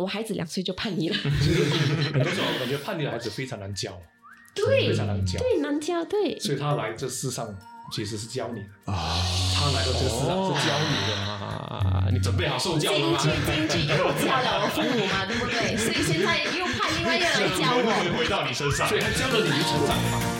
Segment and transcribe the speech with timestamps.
[0.00, 3.92] 我孩子两岁就叛逆了， 很多时候我感觉叛逆的孩子非常难教，
[4.54, 7.54] 对非常难教，对，难教，对，所以他来这世上
[7.92, 9.22] 其实是教你的，啊，
[9.54, 11.40] 他来到这个世上是教你的。
[11.70, 13.18] 啊，你准备好受教了吗？
[13.20, 15.76] 京剧京剧，因为我教了我父母嘛，对不对？
[15.76, 18.14] 所以现在又叛逆，另外又来教我。
[18.18, 20.39] 回到你身上，所以他教了你就成长了嘛。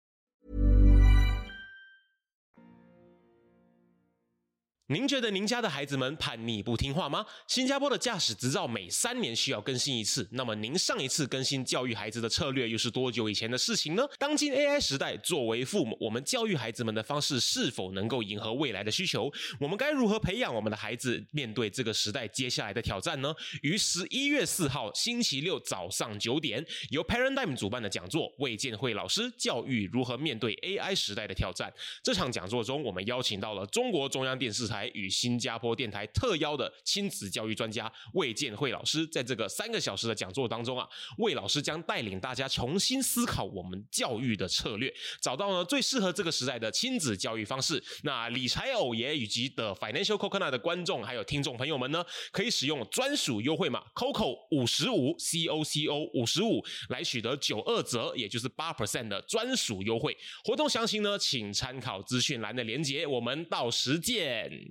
[4.91, 7.25] 您觉得您家的孩子们叛逆不听话吗？
[7.47, 14.05] 新加坡的驾驶执照每三年需要更新一次，那么您上一次更新教育孩子的策略又是多久以前的事情呢？
[14.19, 19.31] 当今 AI 时代，作为父母，我们教育孩子们的方式是否能够迎合未来的需求？
[19.61, 23.33] 我们该如何培养我们的孩子面对这个时代接下来的挑战呢？
[23.61, 31.71] 于十一月四号星期六早上九点，由 Paradigm 主办的讲座，魏建慧老师教育如何面对 AI 时代的挑战。
[32.03, 39.05] 这场讲座中，我们邀请到了中国中央电视台与新加坡电台特邀的亲子教育专家魏建慧老师。
[39.07, 47.83] 在这个三个小时的讲座当中啊，魏老师将带领大家重新思考我们教育的策略，找到呢最适合这个时代的亲子教育方式。
[48.03, 60.15] 那理财偶爷以及的 Financial Coconut 的观众还有听众朋友们呢，可以使用专属优惠码 Coco 五十五 C O C O 五十五来取得九二折，也就是八 percent 的专属优惠。
[60.43, 63.05] 活动详情呢，请参考资讯栏的连接。
[63.05, 64.70] 我们到时见。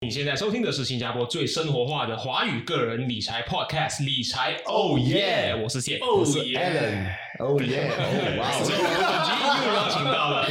[0.00, 5.98] 你现在收听的是新加坡最生活化的华语个人理财 Podcast《理财 Oh Yeah》，我是谢。
[5.98, 7.16] Oh yeah！
[7.40, 7.54] 哦
[8.38, 8.94] 哇所以我们
[9.26, 10.48] 本集又邀请到了，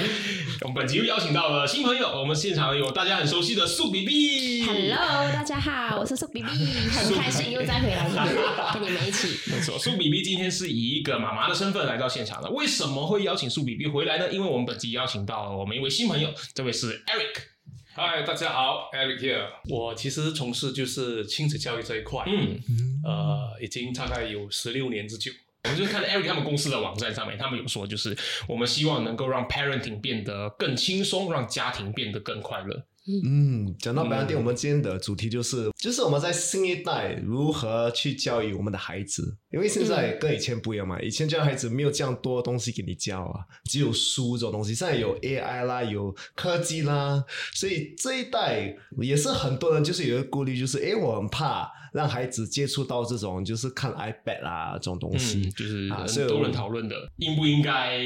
[0.63, 4.65] 我们本集又邀请到了新朋友，我们现场有大家很熟悉的素 B B。
[4.65, 8.35] Hello，大家好，我是苏 B B，，很开心又再回来这边
[8.73, 9.29] 跟你们一起。
[9.49, 12.49] 没错，苏 B B 今天是以一个妈妈的身份来到现场的。
[12.49, 14.29] 为什么会邀请苏 B B 回来呢？
[14.29, 17.56] 因为我们本集邀请到了我们一位新朋友，这位是 Eric。
[17.99, 19.47] 嗨，大家好，Eric here。
[19.71, 22.61] 我其实从事就是亲子教育这一块，嗯，
[23.03, 25.31] 呃，已经大概有十六年之久。
[25.63, 28.15] 我们就是看 Eric 他们公司的网站上面，他们有说，就是
[28.47, 32.85] 我们希望能够让 parenting 变得更轻松，让家庭变得更快乐。
[33.23, 47.23] 嗯，讲到白兰店，我们今天的主题就是，就是我们在新一代如何去教育我们的孩子，因为现在跟以前不一样嘛，以前教孩子没有这样多东西给你教啊，只有书这种东西，现在有 AI 啦，有科技啦，
[47.53, 58.01] 所以这一代也是很多人就是有一个顾虑，就是诶，我很怕让孩子接触到这种就是看 iPad 啦这种东西，嗯，就是啊所以很多人讨论的，应不应该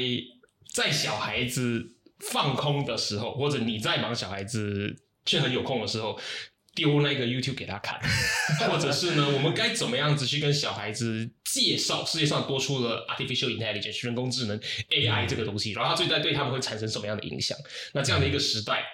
[0.72, 1.84] 在小孩子
[2.30, 6.18] 放空的时候，或者你在忙小孩子却很有空的时候。
[6.74, 8.00] 丢那个 YouTube 给他看，
[8.66, 17.54] 或者是呢，我们该怎么样子去跟小孩子介绍世界上多出了 artificial intelligence 人工智能 AI 这个东西，然后它最在对他们会产生什么样的影响？
[17.92, 18.84] 那这样的一个时代，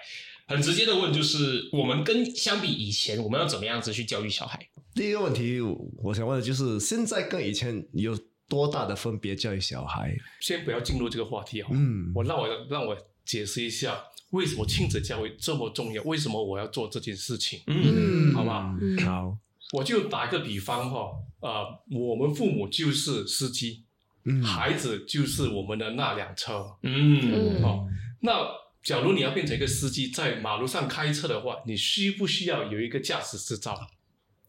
[0.45, 4.59] 很直接的问就是，我们跟相比以前，我们要怎么样子去教育小孩？
[4.93, 5.61] 第一个问题，
[6.03, 8.13] 我想问的就是，现在跟以前有
[8.49, 9.33] 多大的分别？
[9.33, 12.97] 教育小孩，先不要进入这个话题哈，嗯我让我让我
[13.29, 17.61] 解释一下为什么亲子教育这么重要，为什么我要做这件事情。
[17.67, 18.75] 嗯，好吧？
[18.81, 18.97] 嗯。
[19.05, 19.37] 好，
[19.73, 23.83] 我就打一个比方哈、呃，我们父母就是司机，
[24.23, 24.41] 嗯。
[24.43, 26.75] 孩子就是我们的那辆车。
[26.81, 27.87] 嗯，哦，
[28.21, 28.47] 那
[28.81, 33.79] 假如你要变成一个司机，在马路上开车的话，你需不需要有一个驾驶执照？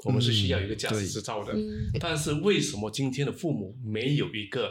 [0.05, 1.53] 我们是需要一个驾驶执照的。
[1.53, 1.91] 嗯。
[2.01, 4.71] 但是为什么今天的父母没有一个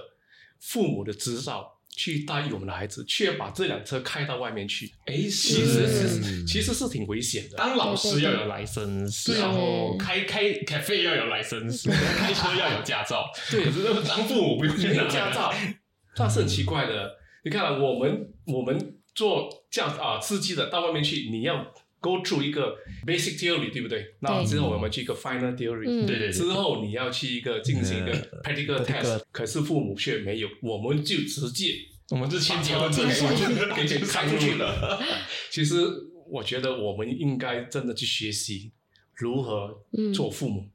[0.59, 4.89] 父母的执照去带我们的孩子，却把这辆车开到外面去？
[5.05, 7.57] 哎，其其实是其实是挺危险的。
[7.57, 13.29] 当老师要有 license，对然后开开 cafe 要有 license，开车要有驾照。
[13.51, 15.53] 对可是当父母不用没有驾照，
[16.15, 17.17] 那是很奇怪的。
[17.43, 21.65] 你看、啊，我们我们做驾啊司机的到外面去，你要
[21.99, 22.75] go through 一个
[23.05, 24.15] basic theory，对不对？
[24.19, 26.05] 那之后我们去一个 final theory，、嗯。
[26.05, 31.75] 对对对，之后你要去一个进行一个 practical test，可是父母却没有，我们就直接
[32.09, 33.25] 我们就先结婚证书
[33.75, 34.99] 给给开出去了。
[35.51, 35.75] 其实
[36.29, 38.71] 我觉得我们应该真的去学习
[39.15, 40.69] 如何做父母。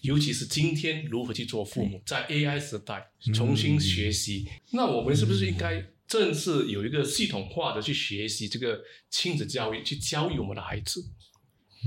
[0.00, 5.84] 尤其是今天如何去做父母，在 AI 时代重新学习，那我们是不是应该
[6.14, 8.80] 正是有一个系统化的去学习这个
[9.10, 11.04] 亲子教育，去教育我们的孩子？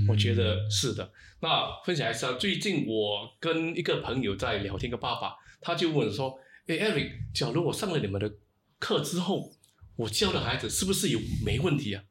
[0.06, 1.10] 我觉得是的。
[1.40, 5.32] 那分享一下，最近我跟一个朋友在聊天，一个爸爸
[5.62, 6.38] 他就问说
[6.68, 8.30] ：“哎，Eric，假如我上了你们的
[8.78, 9.50] 课之后，
[9.96, 12.04] 我教的孩子是不是有没问题啊？”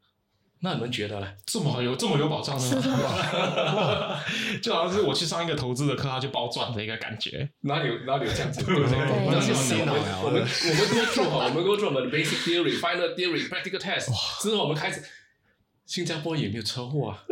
[0.60, 1.28] 那你们觉得呢？
[1.46, 2.82] 这么有这么有保障呢？
[4.62, 7.48] 就好像是我去上一个投资的课，他就包赚的一个感觉。
[7.62, 8.64] 哪里有哪里有这样子？
[8.66, 8.98] 对不对？
[8.98, 14.08] 对是洗脑呀我们我们 go through 哈，我们 go through 我们的 basic theory、final theory、practical test
[14.42, 15.04] 之后，我们开始。
[15.86, 17.24] 新加坡也没有车祸啊，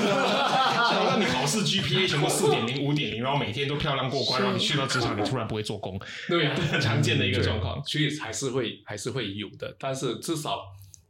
[0.00, 7.84] 那 你考试 GPA 全部四点零、五点零，然后每天都漂亮过关，然后你去到职场，你突然不会做工，对啊，很常见的一个状况。
[7.84, 10.58] 所以还是会还是会有的，但是至少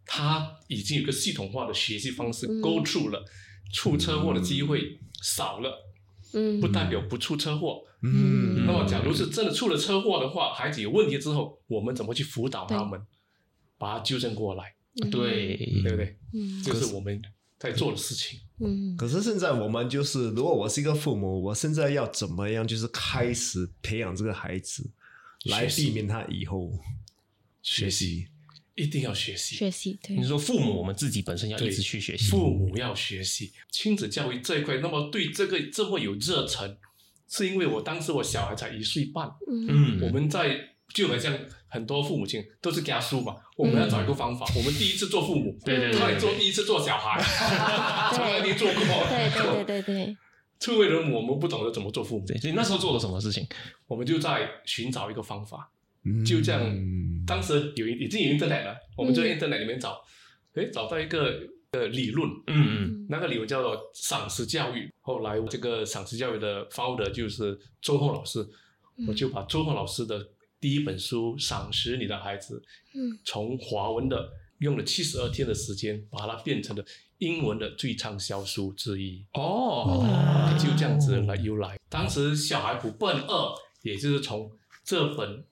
[0.06, 3.24] 他已经有个系统化的学习方式勾住了，
[3.72, 5.84] 出车祸的机会少了，
[6.32, 6.60] 嗯。
[6.60, 7.82] 不代表不出车祸。
[8.02, 8.64] 嗯。
[8.64, 13.00] 那么，假如是真的出了车祸的话，孩子有问题之后，我们怎么去辅导他们，
[13.76, 14.74] 把他纠正过来，
[15.10, 16.16] 对，对不对？
[16.32, 16.62] 嗯。
[16.62, 17.20] 这是我们
[17.58, 18.38] 在做的事情。
[18.60, 18.96] 嗯。
[18.96, 24.88] 可是现在我们就是，如果我是一个父母，我现在要怎么样，就是开始培养这个孩子，
[25.46, 26.70] 来避免他以后
[27.60, 28.28] 学习。
[28.76, 32.28] 一定要学习，学习对你说父母，我们自己本身要一直去学习。
[32.28, 34.76] 父母要学习亲子教育这一块。
[34.78, 36.76] 那么对这个这么有热忱，
[37.28, 40.60] 是因为我当时我小孩才一岁半，嗯嗯，我们在
[40.92, 41.36] 就好像
[41.68, 44.46] 很多父母亲都是家书嘛，我们要找一个方法。
[44.54, 47.18] 我们第一次做父母， 对对对他也做第一次做小孩，
[48.14, 48.82] 从来没做过。
[49.08, 50.16] 对对对对对，
[50.60, 53.46] 作为人母，我们不懂得怎么做父母，对，所以那时候做了什么事情？
[53.86, 55.70] 我们就在寻找一个方法。
[56.08, 56.62] 嗯就这样，
[57.26, 60.00] 当时有已经有 internet 了，我们就在嗯 internet 里面找，
[60.54, 61.40] 诶，找到一个
[61.72, 64.90] 呃理论，嗯那个理论叫做赏识教育。
[65.00, 68.46] 后来这个赏识教育的 founder 就是周厚老师，
[69.06, 70.28] 我就把周厚老师的
[70.60, 72.62] 第一本书《赏识你的孩子》，
[72.98, 76.84] 嗯，从华文的用了七十二天的时间，把它变成了
[77.18, 79.24] 英文的最畅销书之一。
[79.34, 80.04] 哦，
[80.58, 81.78] 就这样子来由来。
[81.88, 83.34] 当时《小孩不笨二》
[83.82, 84.50] 也就是从
[84.82, 85.44] 这本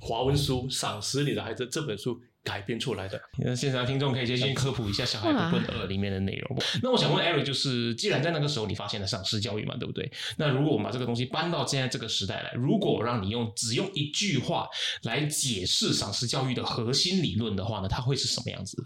[0.00, 3.20] 华文书《赏识你的孩子》这本书改编出来的。
[3.38, 6.58] 那现场听众可以先先科普一下《小孩不笨二》里面的内容。
[6.82, 10.10] 那我想问 Eric，就是既然在那个时候你发现了赏识教育嘛，对不对？
[10.36, 14.68] 那如果我们把这个东西搬到现在这个时代来，如果让你用只用一句话
[15.02, 18.76] 来解释赏识教育的核心理论的话呢，它会是什么样子？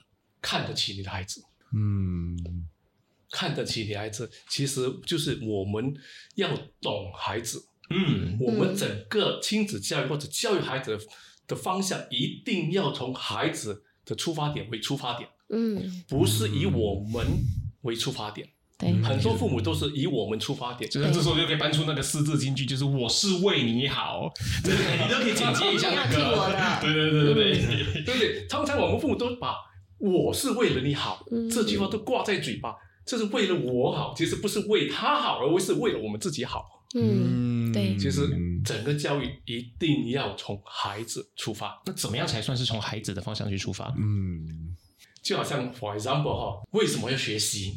[0.41, 1.43] 看得起你的孩子，
[1.75, 2.67] 嗯
[3.31, 5.95] 看得起你的孩子，其实就是我们
[6.35, 6.49] 要
[6.81, 7.63] 懂孩子。
[7.91, 11.05] 嗯我们整个亲子教育或者教育孩子的
[11.49, 16.03] 的方向，一定要从孩子的出发点为出发点，嗯。
[16.09, 17.27] 不是以我们
[17.83, 18.49] 为出发点。
[18.79, 24.33] 对，很多父母都是以我们出发点，就是这时候就可以搬出那个四字金句，就是“我是为你好”，
[24.65, 27.35] 对你都可以剪接一下那个，的对对对对？
[27.35, 28.03] 对。
[28.05, 28.47] 对不对？
[28.49, 29.55] 通常我们父母都把
[29.99, 31.51] “我是为了你好”嗯。
[31.51, 36.65] 这句话都挂在嘴巴，这是为了我好，其实不是为他好，而是为了我们自己好。
[36.95, 37.97] 嗯对。
[37.97, 38.29] 其实
[38.65, 43.93] 整个教育一定要从孩子出发，那怎么样才算是从孩子的方向去出发？
[43.97, 44.77] 嗯。
[45.23, 47.75] 就好像 for example 哈，为什么要学习？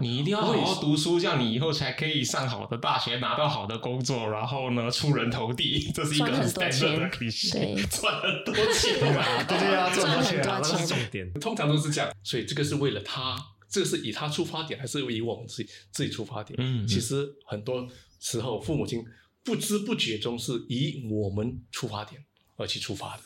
[0.00, 7.52] 你一定要好好读书，这样你以后才可以上好的大学，拿到好的工作，然后呢出人头地， 这是一个赚很多 standard 的钱 cliché。
[7.52, 7.82] 对。
[7.90, 9.16] 赚很多钱。
[9.16, 11.32] 啊，对对啊，赚很多那是重点。
[11.40, 13.36] 通常都是这样，所以这个是为了他，
[13.68, 16.58] 这个是以他出发点，还是以我们自己自己出发点？
[16.60, 17.86] 嗯嗯其实很多
[18.20, 19.04] 时候父母亲
[19.44, 22.22] 不知不觉中是以我们出发点
[22.56, 23.22] 而去出发的。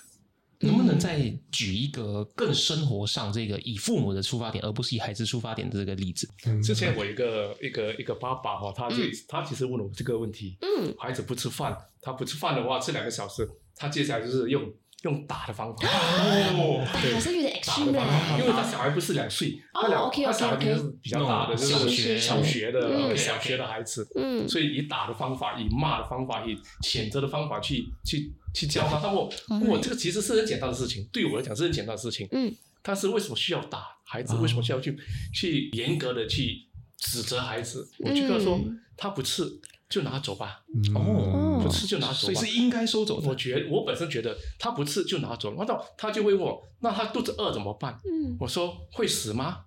[0.64, 6.28] 能不能再举一个更生活上这个以父母的出发点，而不是以孩子出发点的这个例子？
[6.62, 8.96] 之前我一个一个一个爸爸哈，他就、
[9.26, 13.44] 他其实问了我这个问题，嗯，孩子不吃饭，他不吃饭的话，吃两个小时，
[13.74, 14.72] 他接下来就是用
[15.02, 15.88] 用打的方法。
[15.88, 22.18] 哦，好像有点打 extreme 的方法，因为他小孩不是两岁，哦他两他小孩就是比较大的，就是小学。
[22.18, 23.16] 小学的嗯。
[23.16, 24.48] 小学的孩子，嗯。
[24.48, 28.98] 所以以打的方法，以骂的方法，以谴责的方法去去去教他。
[29.00, 29.30] 他问我，
[29.68, 32.28] 我这个其实是很简单的事情，对我来讲是很简单的事情。
[32.32, 34.36] 嗯，但是为什么需要打孩子？
[34.36, 34.96] 为什么需要去
[35.34, 36.66] 去严格的去
[36.98, 37.88] 指责孩子？
[37.98, 39.44] 我就跟他说嗯，他不吃
[39.88, 40.62] 就拿走吧，
[40.94, 41.41] 哦，
[41.72, 42.56] 不吃就拿走吧所以是。
[42.58, 43.28] 应该收走的。
[43.28, 47.98] 我觉我本身觉得他不吃就拿走，然后他就会问我，那他肚子饿怎么办？
[48.04, 49.60] 嗯，我说会死吗？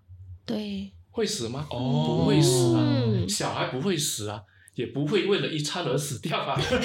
[0.46, 1.68] 对，会死吗？
[1.72, 4.42] 哦不会死啊，嗯小孩不会死啊，
[4.76, 6.56] 也不会为了一餐而死掉啊。
[6.56, 6.78] 可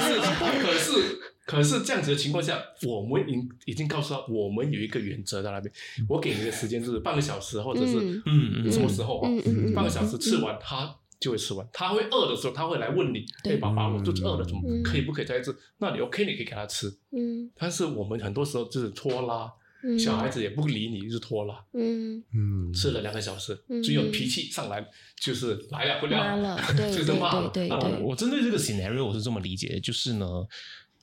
[0.00, 0.20] 是，
[0.60, 5.72] 可是，可是这样子的情况下，我们已已经告诉他，我们有一个原则在那边。
[6.08, 9.30] 我给你的时间就是半个小时，或者是嗯什么时候啊？
[9.74, 11.68] 半个小时吃完，他就会吃完。
[11.72, 14.82] 他会饿的时候，他会来问你：“对哎，爸爸，我肚子饿了，怎么嗯。
[14.82, 16.88] 可以不可以再吃？”那你 OK，你可以给他吃。
[17.12, 17.50] 嗯。
[17.56, 19.52] 但是我们很多时候就是拖拉，
[19.84, 22.24] 嗯，小孩子也不理你，就是拖拉，嗯。
[22.34, 23.82] 嗯，吃了两个小时，嗯。
[23.82, 24.84] 只有脾气上来
[25.20, 27.50] 就是来了不骂了，了， 就对是骂了。
[27.50, 30.26] 对对呃，对，我针对这个 scenario 我是这么理解的，就是呢，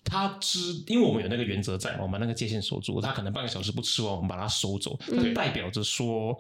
[0.04, 5.24] 他知，因为我们有那个原则在嘛，我们把那个界限守住，他可能半个小时不吃完，我们把它收走，嗯。
[5.24, 6.36] 就代表着说。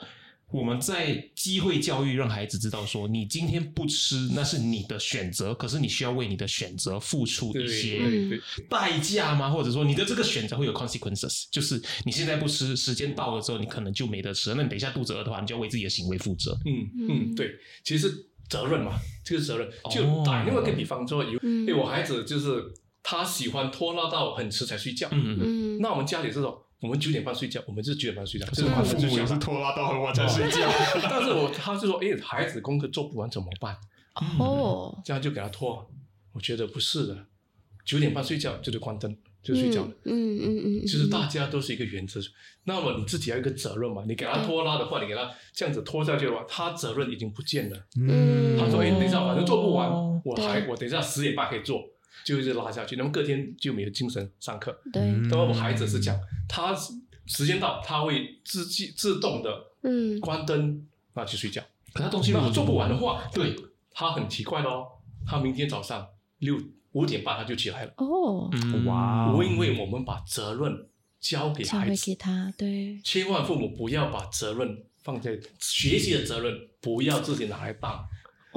[0.51, 9.50] 我们在机会教育，让孩子知道说，你今天不吃那是你的选择，可是你需要为你的选择付出一些对对，代价吗？
[9.50, 16.58] 或者说你的这个选择会有 consequences，就是你现在不吃，时间到了之后你可能就没得吃了，那你等一下肚子饿的话，你就要为自己的行为负责。
[16.66, 18.10] 嗯嗯嗯，对，其实
[18.48, 19.68] 责任嘛，这个责任。
[19.84, 21.70] 哦就打另外一个比方说，有嗯。
[21.70, 22.63] 哎，我孩子就是
[23.04, 29.38] 他喜欢拖拉到很迟才睡觉，嗯嗯，嗯，那我们家里这种，我们九点半睡觉，我们是九点半睡觉，这是是马我父母也是。
[29.38, 30.69] 拖拉到很晚才睡觉。
[31.10, 33.75] 但是我他就说，哎，孩子功课做不完怎么办？
[34.39, 35.89] 哦，这样就给他拖。
[36.34, 37.25] 我觉得不是的，
[37.84, 39.91] 九点半睡觉就得关灯就睡觉了。
[40.05, 42.19] 嗯嗯嗯，就是大家都是一个原则，
[42.65, 44.03] 那么你自己要一个责任嘛。
[44.07, 47.77] 你给他拖拉的话，你给他这样子拖下去的话，他责任已经不见了。
[48.00, 51.84] 嗯他说：“哎，等一下，反正做不完哦，我还我等一下十点半可以做，
[52.27, 52.98] 就一直拉下去。
[52.98, 54.77] 那么隔天就没有精神上课。
[54.91, 56.19] 对，那么我孩子是讲，
[56.50, 56.75] 他
[57.25, 59.50] 时间到，他会自己自动的
[59.84, 61.63] 嗯关灯，那去睡觉。
[61.93, 63.55] 可他东西如果做不完的话，对，
[63.91, 66.05] 他很奇怪咯，他明天早上
[66.39, 66.60] 六
[66.91, 67.93] 五点半他就起来了。
[67.96, 70.86] 哦，嗯哇哦因为我们把责任
[71.22, 78.05] 交给孩子交给，他，对，千万父母不要把责任放在学习的责任，不要自己拿来当，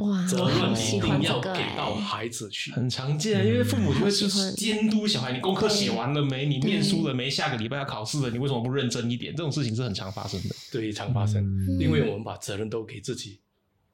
[0.00, 2.72] 哇，责任一定要这个给到哎，孩子去。
[2.72, 6.46] 很常见，因为父母就会就是好喜欢监督小孩，你功课写完了没？
[6.46, 7.28] 你念书了没？
[7.30, 9.34] 下个礼拜要考试了，你为什么不认真一点？
[9.34, 10.54] 这种事情是很常发生的。
[10.72, 13.40] 对，常发生，嗯因为我们把责任都给自己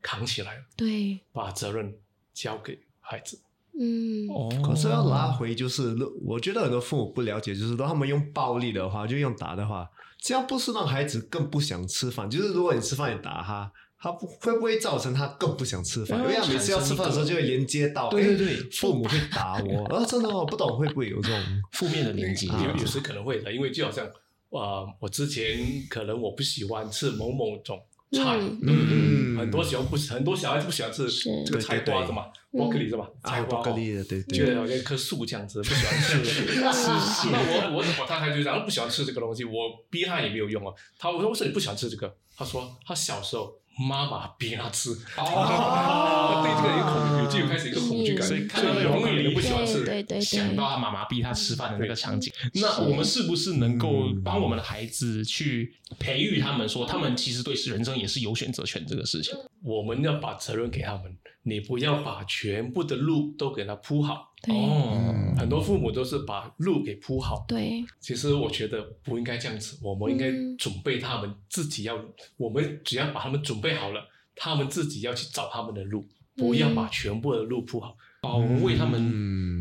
[0.00, 1.94] 扛起来了，对，把责任
[2.32, 3.40] 交给孩子。
[3.78, 5.94] 嗯，哦可是要拉回，就是
[6.24, 9.86] 我觉得很多父母不了解，就是说他们用暴力的话，就用打的话，
[10.18, 12.30] 这样不是让孩子更不想吃饭？
[12.30, 16.18] 就是如果你吃饭你打他，他不会不会造成他更不想吃饭？
[16.20, 21.42] 因为他每次要吃饭的时候就会连接到，诶对对对父母会打我， 啊，真的哦，不懂会不会有这种？
[21.72, 24.06] 负面的连接，有有时可能会的，因为就好像
[24.50, 27.78] 呃，我之前可能我不喜欢吃某某种
[28.12, 33.06] 菜，嗯嗯很多喜欢不很多小孩子不喜欢吃是这个菜对对对瓜的嘛，伯克利是吧？
[33.24, 36.24] 菜啊，瓜不可以的，对对觉得好像一棵树这样子，不喜欢吃。
[36.24, 39.52] 是那我我我太太就讲不喜欢吃这个东西，我
[39.90, 40.72] 逼他也没有用啊。
[40.98, 42.14] 他我说为什么你不喜欢吃这个？
[42.38, 49.84] 他说他小时候妈妈逼他吃，哦对这个有恐有就有开始一个恐惧感，所以看所以到那种永远都不喜欢吃。
[49.84, 59.34] 对对，想到他妈妈逼他吃饭的那个场景，那我们是不是能够帮我们的孩子去培育他们，说他们其实对人生也是有选择权这个事情？
[59.62, 64.32] 我们要把责任给他们，你不要把全部的路都给他铺好。
[64.46, 64.56] 对。
[64.56, 70.56] 哦，很多父母都是把路给铺好，对，其实我觉得不应该这样子，我们应该嗯。
[70.56, 71.98] 准备他们自己要，
[72.36, 74.00] 我们只要把他们准备好了，
[74.34, 77.96] 他们自己要去找他们的路，不要把全部的路铺好。
[78.22, 79.60] 哦，我们为他们嗯，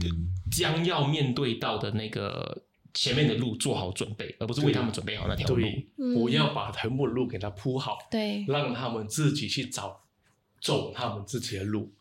[0.52, 2.64] 将要面对到的那个
[2.94, 5.56] 前面的路做好准备，而不是为他们准备好那条路。
[5.62, 10.02] 对，不要把全部的路给他铺好，对，让他们自己去找
[10.62, 11.92] 走他们自己的路。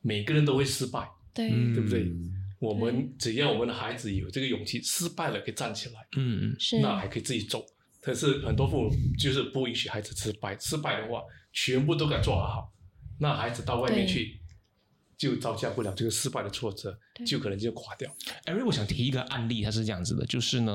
[0.00, 1.06] 每个人都会失败，
[1.38, 2.10] 对，对不对？
[2.58, 7.64] 我们只要我们的孩子有这个勇气，失败了可以站起来，嗯，是，那还可以自己走。
[8.00, 12.72] 可是很多父母就是不允许孩子失败，失败的话，全部都给他做好，
[13.20, 14.40] 那孩子到外面去
[15.16, 18.12] 就招架不了这个失败的挫折，对就可能就垮掉。
[18.46, 20.72] 艾瑞，我想提一个案例，它是这样子的，就是呢，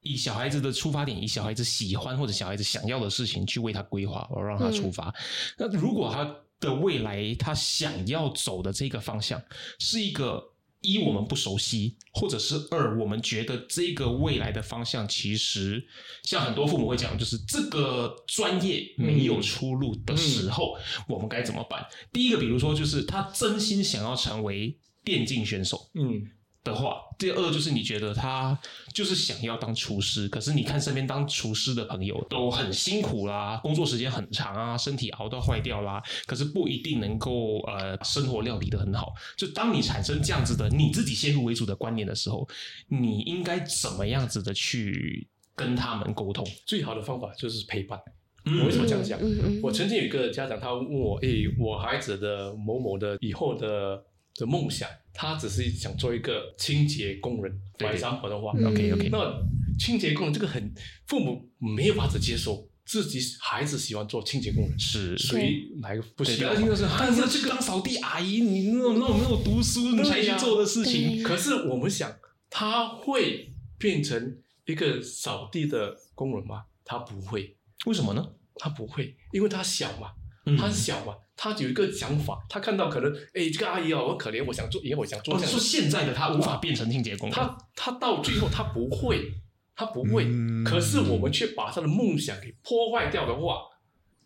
[0.00, 5.14] 以小孩子的出发点，以小孩子喜欢或者小孩子想要的事情去为他规划，我让他出发。
[5.56, 6.24] 那如果他
[6.60, 9.42] 的未来他想要走的这个方向
[9.78, 10.52] 是一个
[10.82, 15.82] 一我们不熟悉，或者是二我们觉得这个未来的方向其实
[16.22, 20.74] 像很多父母会讲，就是这个专业没有出路的时候，
[21.06, 21.86] 我们该怎么办？
[22.10, 26.26] 第一个，比如说就是他真心想要成为电竞选手，嗯，
[26.62, 28.58] 的话，第二就是你觉得他
[28.92, 39.14] 就是想要当厨师，可是你看身边当厨师的朋友都很辛苦啦，工作时间很长啊，身体熬到坏掉啦，可是不一定能够呃生活料理的很好。
[39.36, 42.46] 就当你产生这样子的你自己先入为主的观念的时候，
[42.88, 45.26] 你应该怎么样子的去
[45.56, 46.46] 跟他们沟通？
[46.66, 47.98] 最好的方法就是陪伴。
[48.46, 49.20] 嗯我为什么这样讲？
[49.20, 54.02] 嗯嗯，我曾经有一个家长，他问我：“诶，我孩子的某某的以后的
[54.40, 57.60] 的梦想，他只是想做一个清洁工人。
[57.78, 57.88] 对。
[57.88, 58.66] for example 的话，嗯。
[58.66, 59.42] OK OK，那
[59.78, 60.72] 清洁工人这个很
[61.06, 65.16] 父母没有法子接受自己孩子喜欢做清洁工人，是。
[65.16, 66.56] 谁哪个不对，喜欢
[66.98, 72.12] 但是这个当扫地阿姨，你那种那种没有读书你才去做的事情， 可是我们想，
[72.48, 76.64] 他会变成一个扫地的工人吗？
[76.84, 77.56] 他不会，
[77.86, 78.26] 为什么呢？
[78.56, 80.12] 他不会，因为他小嘛，
[80.46, 80.56] 嗯。
[80.56, 85.40] 他小嘛，他有一个想法，他看到可能，哎，这个阿姨哦，很可怜，我想做，以后我想做我。
[85.40, 89.32] 说现在的他无法变成清洁工人，他他到最后他不会，
[89.74, 93.62] 他不会，嗯可是我们却把他的梦想给破坏掉的话，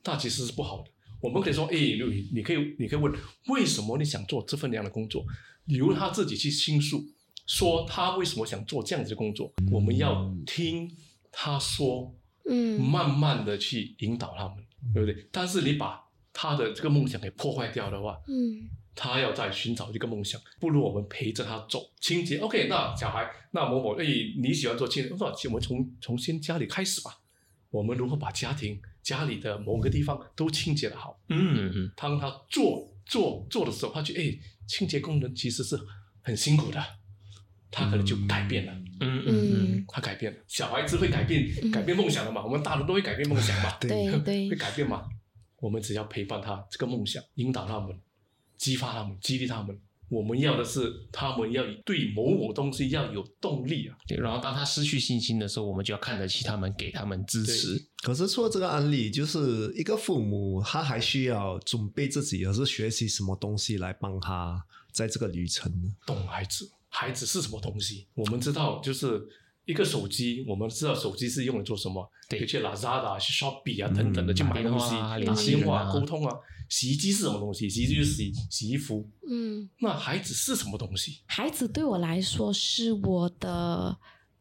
[0.02, 0.90] 那其实是不好的。
[1.20, 3.12] 我们可以说，哎，你你可以你可以问，
[3.46, 5.24] 为什么你想做这份那样的工作？
[5.66, 7.00] 由他自己去倾诉，
[7.46, 9.52] 说他为什么想做这样子的工作。
[9.70, 10.90] 我们要听
[11.30, 12.12] 他说，
[12.50, 14.56] 嗯慢慢的去引导他们，
[14.92, 15.28] 对不对？
[15.30, 16.03] 但是你把
[16.34, 22.36] 他的这个梦想给破坏掉的话，嗯他要再寻找一个梦想，不如我们陪着他走清洁。
[22.38, 24.04] OK，那小孩，那某某，哎，
[24.40, 27.18] 你喜欢做清洁，那我们从从先家里开始吧。
[27.70, 31.18] 我们如何把家庭、家里的某个地方都清洁的好？
[31.28, 34.38] 嗯嗯当他做做做的时候，他觉得，哎，
[34.68, 35.76] 清洁工人其实是
[36.22, 36.80] 很辛苦的，
[37.72, 38.72] 他可能就改变了。
[39.00, 42.44] 嗯嗯嗯，他改变了，小孩子会改变，改变梦想的嘛。
[42.44, 45.02] 我们大人都会改变梦想嘛， 对对 会改变嘛。
[45.64, 47.98] 我们只要陪伴他这个梦想，引导他们，
[48.58, 49.80] 激发他们，激励他们。
[50.10, 53.96] 我们要的是他们要对某某东西要有动力啊。
[54.06, 54.18] 对。
[54.18, 57.82] 然后当他失去信心的时候，我们就要看得起他们，给他们支持。
[58.02, 65.90] 可是说这个案例，就是一个父母，他还需要准备自己，而是学习什么东西来帮他在这个旅程呢？
[66.04, 68.06] 懂孩子，孩子是什么东西？
[68.12, 69.26] 我们知道，就是
[69.64, 72.10] 一个手机，我们知道手机是用来做什么？
[72.28, 76.34] 对可以去 Lazada、去 Shopee 啊等等的去买东西，打联系电话沟通啊。
[76.68, 77.68] 洗衣机是什么东西？
[77.68, 79.08] 洗衣机就是洗洗衣服。
[79.28, 81.20] 嗯，那孩子是什么东西？
[81.26, 83.96] 孩子对我来说是我的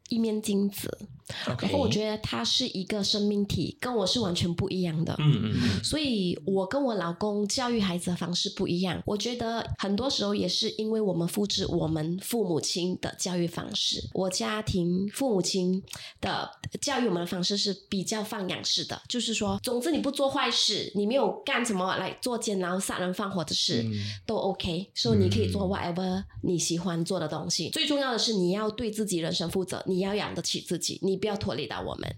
[0.08, 1.08] 一面镜子
[1.46, 5.14] 然后我觉得他是一个生命体，跟我是完全不一样的。
[5.18, 9.02] 嗯嗯嗯，所以我跟我老公教育孩子的方式不一样。
[9.06, 14.02] 我觉得很多时候也是因为我们复制我们父母亲的教育方式。
[14.12, 15.82] 我家庭父母亲
[16.20, 23.84] 的教育我们的方式是比较放养式的，就是说，总之你不做坏事，你没有干什么来做奸牢、杀人放火的事，
[24.26, 24.90] 都 OK。
[24.94, 27.70] 所以你可以做 whatever 你喜欢做的东西。
[27.70, 32.16] 最重要的是你要对自己人生负责，你要养得起自己，你不要拖累到我们。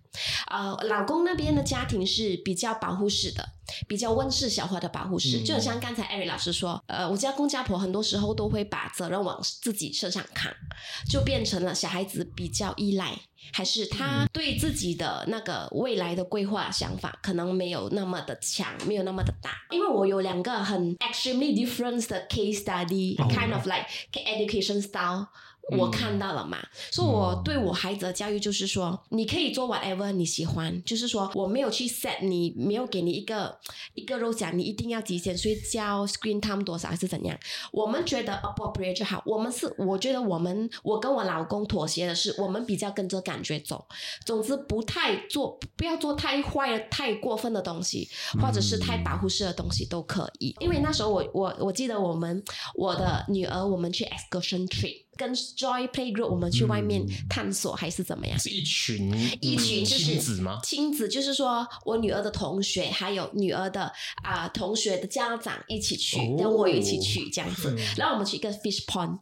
[0.49, 3.47] 呃，老公那边的家庭是比较保护式的，
[3.89, 10.53] 比较温室小花的保护式，就很像刚才艾瑞老师说，呃，我家公家婆很多时候都会把责任往自己身上扛，
[11.09, 13.19] 就变成了小孩子比较依赖，
[13.53, 19.51] 还是他对自己的那个未来的规划想法可能没有那么的强，没有那么的大。
[19.71, 25.27] 因为我有两个很 extremely different 的 case study，kind、of like education style。
[25.71, 26.59] 我看到了嘛，
[26.91, 33.59] 所以我对我孩子的教育就是说，你可以做 whatever 你喜欢，就是说我没有去 set 你，没有给你一个
[33.95, 37.37] 一个肉讲，你一定要几点睡觉，screen time 多少还是怎样，
[37.73, 39.23] 我们觉得 appropriate 就好。
[39.27, 43.85] 我们是，我觉得我们我跟我老公妥协的是，我们比较跟着感觉走，
[44.25, 48.09] 总之不太做，不要做太坏、太过分的东西，
[48.41, 50.55] 或者是太保护式的东西都可以。
[50.61, 52.41] 因为那时候我我我记得我们
[52.75, 55.06] 我的女儿我们去 excursion trip。
[55.17, 58.39] 跟 Joy Playgroup 我们去外面探索还是怎么样？
[58.39, 60.61] 是一群一群就是亲子吗？
[60.63, 63.91] 亲子就是说我女儿的同学，还有女儿的
[64.23, 67.77] 啊、同学的家长一起去，哦然后我也一起去这样子。
[67.97, 69.19] 然后我们去一个 fish pond。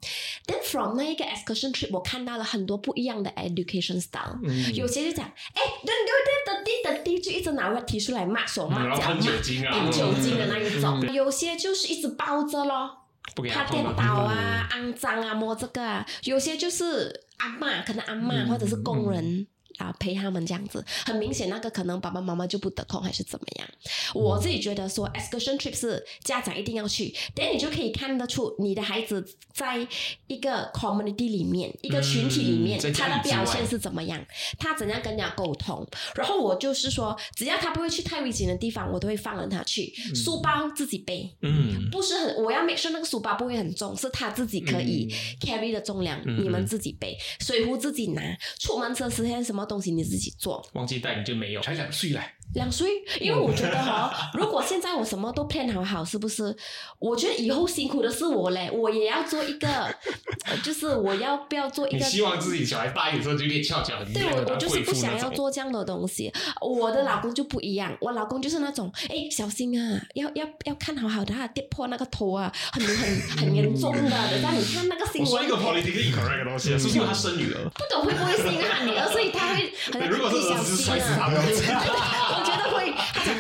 [0.47, 4.39] Then from 那一个 excursion trip，我看到了很多不一样的 education style。
[4.75, 11.13] 有些就讲，哎，对对对，的滴的滴，就一直拿问题出来骂手骂脚骂，喷酒精啊喷酒精的那一种。
[11.13, 13.04] 有些就是一直包着咯。
[13.35, 19.47] 不给怕他碰吗电倒啊、肮脏啊、摸这个啊，有些就是阿妈，可能阿嬷、或者是工人。
[19.79, 23.69] 啊，陪他们这样子，很明显那个可能爸爸妈妈就不得空还是怎么样。
[24.15, 29.87] 我自己觉得说，excursion trip 是家长一定要去，但你就可以看得出你的孩子在
[30.27, 34.25] 一个 community 里面，一个群体里面，他的表现是怎么样，
[34.59, 35.87] 他怎样跟人家沟通。
[36.15, 39.93] 然后我就是说，只要他不会去太危险的地方，我都会放任他去。
[40.15, 48.23] 书包自己背，嗯，不是很，我要 make sure 那个书包不会很重，是他自己可以 carry 的重量，嗯你们自己背，水壶自己拿，
[48.59, 50.67] 出门车时间什么东西你自己做。
[50.75, 51.61] 忘记带你就没有。
[51.63, 52.21] 才两岁嘞，
[52.55, 52.89] 两岁，
[53.21, 56.57] 因为我觉得哈，如果现在我什么都 plan 好好，是不是？
[56.99, 59.69] 我觉得以后辛苦的是我嘞，我也要做一个，
[60.47, 65.45] 呃就是我要不要做一个你希望自己小孩大一点之后就可以翘脚对我，我就是不想要做。
[65.45, 66.33] 做这样的东西。
[66.63, 74.01] 我的老公就不一样，我老公就是那种，哎，小心啊，要要要看好好的，啊跌破那个头啊，很很很严重的。
[74.01, 77.69] 等下你看那个新闻我说一，个 politically incorrect 的东西啊，是不是因为他生女儿？
[77.75, 82.41] 不懂会不会是因为他女儿，所以他会很小心啊。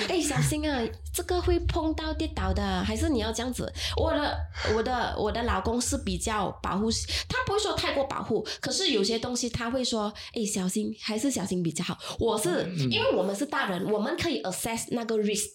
[0.08, 0.80] 哎，小心啊，
[1.12, 3.70] 这个会碰到跌倒的，还是你要这样子？
[3.96, 4.36] 我的
[4.74, 6.90] 我的我的老公是比较保护，
[7.28, 11.98] 他不会说太过保护，可是有些东西他会说，哎，小心，还是小心比较好。
[12.18, 15.46] 我是因为我们是大人，我们可以 assess 那个 risk。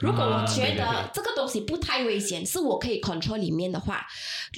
[0.00, 4.06] 如果我觉得这个东西不太危险，是我可以 control 里面的话，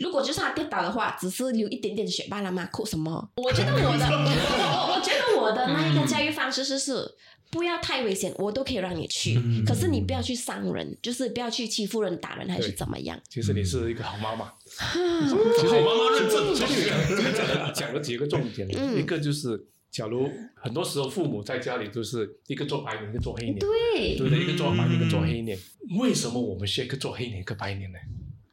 [0.01, 3.29] 如果就算他跌倒的话，只是流一点点血罢了嘛，哭什么？
[3.37, 7.15] 我觉得我的， 我我觉得我的那一个教育方式是是。
[7.51, 9.35] 不要太危险，我都可以让你去。
[9.67, 13.21] 可是你不要去伤人，就是不要去欺负人、打人，还是怎么样？
[13.29, 16.55] 其实你是一个好妈妈，其实好妈妈认证。
[16.55, 16.89] 其实
[17.35, 24.45] 讲讲了几个重点，一个就是，假如很多时候父母在家里都是一个做白脸，一个做黑脸，对，对不对？
[24.45, 25.59] 一个做白脸，一个做黑脸。
[25.99, 27.99] 为什么我们需要一个做黑脸，一个白脸呢？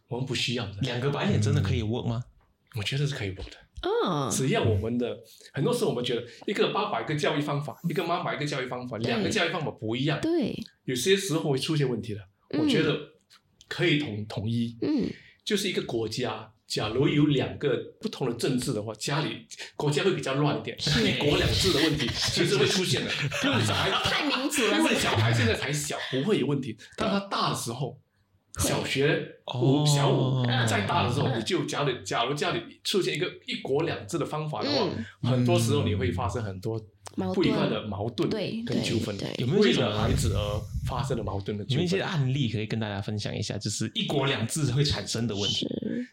[0.08, 0.74] 我们不需要的。
[0.82, 2.24] 两个白脸真的可以 work 吗？
[2.76, 3.58] 我觉得是可以 work 的。
[3.82, 5.18] 嗯，只要我们的
[5.54, 12.22] 很多时候我们觉得一个爸爸一个教育方法，一个妈妈一个教育方法，两个教育方法不一样，对，有些时候会出现问题的。
[12.58, 12.98] 我觉得
[13.68, 15.08] 可以统统一，嗯，
[15.44, 23.12] 就是一个国家，假如有两个不同的政治的话，家里国家会比较乱一点，一国两制的问题其实会出现的。
[23.44, 28.00] 因 为小孩太民主了，因为小孩现在才小，不会有问题，当他大的时候。
[28.58, 36.80] 小学五小五再大的时候，你就假如假如家里出现一个一国两制的方法的话，很多时候你会发生很多
[37.34, 38.30] 不愉快的矛盾
[38.66, 39.16] 跟纠纷。
[39.38, 41.64] 有没有为了孩子而发生的矛盾的？
[41.66, 45.68] 有一些案例可以跟大家分享一下，就是一国两制会产生的问题。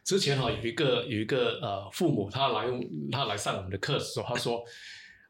[0.05, 2.67] 之前哈有一个有一个呃父母他来
[3.11, 4.63] 他来上我们的课的时候，他说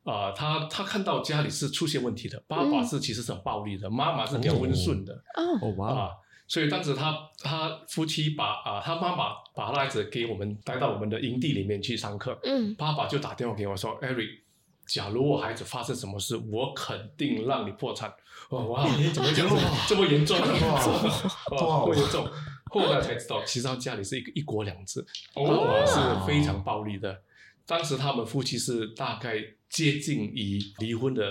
[0.02, 5.14] 啊他他看到家里是出现问题的，爸爸是其实是很暴力的，妈妈是比较温顺的。
[5.62, 6.10] 哦哇。
[6.46, 14.40] 所以当时他他夫妻把啊他妈妈把孩子给我们带到我们的营地里面去上课，嗯，爸爸就打电话给我说，Eric，
[14.86, 18.12] 假如我孩子发生什么事，我肯定让你破产。
[18.50, 19.48] 哇，你怎么讲
[19.88, 20.38] 这么严重？
[20.38, 20.46] 哇，
[21.48, 22.28] 这么严重。
[22.70, 25.04] 后来才知道，其实他家里是一个一国两制，
[25.34, 27.22] 爸爸是非常暴力的。
[27.64, 29.36] 当时他们夫妻是大概
[29.70, 31.22] 接近于离婚的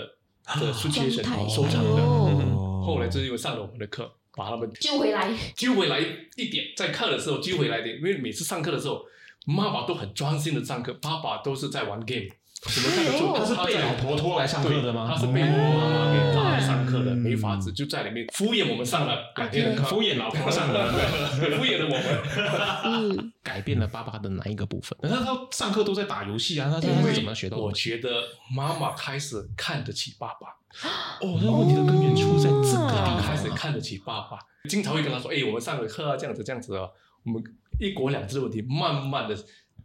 [0.60, 2.02] 的 situation 收场的。
[2.84, 4.12] 后来就是因为上了我们的课。
[4.36, 6.00] 把他们揪回来，揪回来
[6.36, 9.04] 一点，在课的时候揪回来一点，因为每次上课的时候，
[9.46, 12.28] 妈妈都很专心的上课，爸爸都是在玩 game。
[12.66, 15.06] 什么看得出他是被老婆拖来上课的吗？
[15.10, 20.92] 他是被妈妈给拉来上课的，没法子就在里面敷衍我们上了两天的课，敷衍老婆上了，
[21.56, 24.96] 敷衍了我们，改变了爸爸的哪一个部分？
[25.02, 26.88] 那他上课都在打游戏啊，他怎
[27.22, 27.58] 么学到？
[27.58, 28.22] 我觉得
[28.54, 30.48] 妈妈开始看得起爸爸。
[31.20, 36.88] 哦，那问题的根源出在这个，开始看得起爸爸，经常会跟他说：“哎，我们上个课啊，这样子，这样子啊，
[37.24, 37.40] 我们
[37.78, 39.36] 一国两制的问题，慢慢的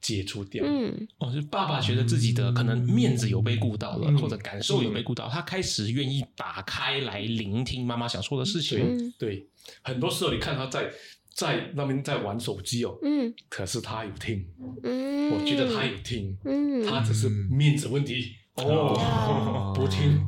[0.01, 9.13] 解除掉。”嗯，哦，就爸爸觉得自己的可能面子有被顾到了，或者感受有被顾到，他开始愿意打开来聆听妈妈想说的事情。
[9.17, 9.47] 对，
[9.81, 10.91] 很多时候你看他在
[11.33, 14.45] 在那边在玩手机哦，嗯，可是他有听，
[14.83, 20.27] 嗯，我觉得他有听，嗯，他只是面子问题哦，不听。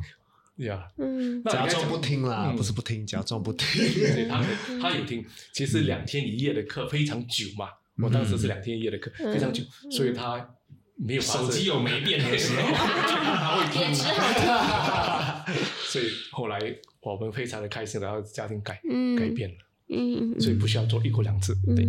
[0.56, 3.66] 呀，嗯，假装不听啦，不是不听，假装不听。
[4.28, 4.44] 他
[4.80, 7.68] 他有听，其实两天一夜的课非常久嘛。
[8.02, 10.54] 我当时是两天一夜的课，非常久，所以他
[10.96, 13.94] 没有手机有没电的时候，他会听。
[15.84, 16.58] 所以后来
[17.00, 18.74] 我们非常的开心，然后家庭改
[19.16, 19.56] 改变了，
[19.88, 21.54] 嗯，所以不需要做一国两制。
[21.76, 21.88] 对。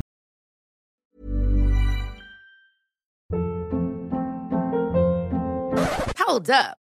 [6.17, 6.82] Hold up.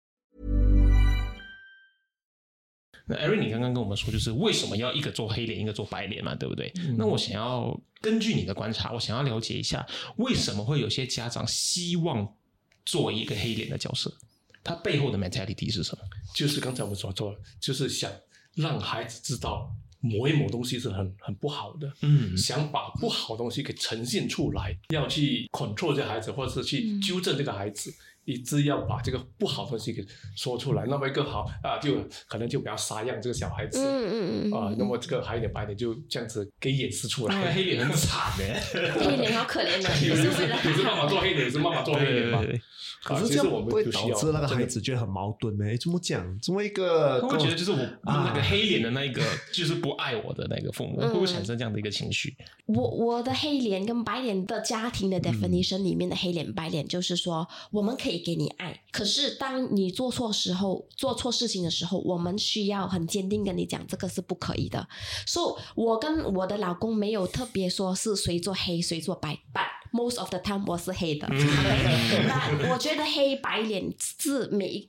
[3.07, 6.71] 那艾瑞，你刚刚跟我们说，就是为什么要一个做黑脸，一个做白脸嘛，对不对？
[6.97, 9.85] 那我想要根据你的观察，我想要了解一下，
[10.17, 12.35] 为什么会有些家长希望
[12.85, 14.13] 做一个黑脸的角色？
[14.63, 16.03] 他背后的 mentality 是什么？
[16.35, 18.11] 就是刚才我们所做，就是想
[18.53, 27.93] 让孩子知道某一某东西是很很不好的，嗯想把不好的东西给呈现出来，要去 control 这孩子，或者是去纠正这个孩子。
[28.25, 30.05] 一直要把这个不好的东西给
[30.35, 31.95] 说出来，那么一个好啊，就
[32.27, 37.51] 可能就比较沙样这个小孩子，嗯嗯嗯啊，那么这个还有点白脸就这样子给演示出来。
[37.53, 42.39] 黑脸很惨的，黑脸好可怜的，是为了有时妈妈做黑脸，也是妈妈做黑脸嘛。
[42.39, 42.61] 对对对啊
[43.17, 45.65] 其实我可是这样不们不需要会导致那个孩子觉得很矛盾呢？
[45.77, 46.39] 怎么讲？
[46.39, 52.35] 怎么一个他会觉得就是我啊那个黑脸的那一个就是不爱我的那个父母，会不会产生这样的一个情绪？
[52.67, 64.87] 我我的黑脸跟白脸的家庭的 definition 里面的黑脸白脸，就是说我们可以给你爱，可是当你做错时候、做错事情的时候，我们需要很坚定跟你讲，这个是不可以的。
[65.25, 69.37] 所、以我跟我的老公没有特别说是谁做黑谁做白
[69.91, 71.27] most of the time 我是黑的。
[71.29, 74.87] 那我觉得黑白脸是每一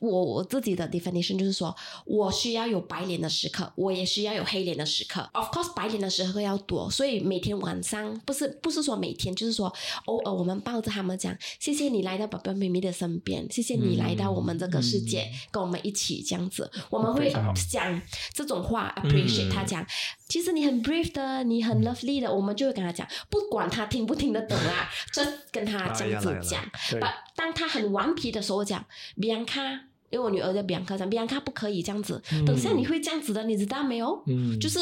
[0.00, 1.74] 我我自己的 definition 就是说，
[2.06, 5.28] 我需要有白脸的时刻，我也需要有黑脸的时刻。
[5.34, 9.72] Of course，白脸的时刻要多，所以每天晚上不是不是说每天，就是说
[10.06, 17.30] 偶尔我们抱着他们讲，谢谢你来到宝贝咪咪的身边，谢谢你来到我们这个世界，跟我们一起这样子，我们会
[17.68, 18.00] 讲
[18.32, 19.84] 这种话，appreciate 他讲。
[20.34, 26.60] 其实你很 brave 的，你很 lovely 的，我们就会跟他讲，不管他听不听得懂啊，就跟他这样子讲。
[26.90, 28.84] 对把当他很顽皮的时候，我讲
[29.16, 29.78] Bianca，
[30.10, 34.24] 因为我女儿叫 Bianca，讲 Bianca 不可以这样子，等下你会这样子的，你知道没有？
[34.26, 34.80] 嗯就是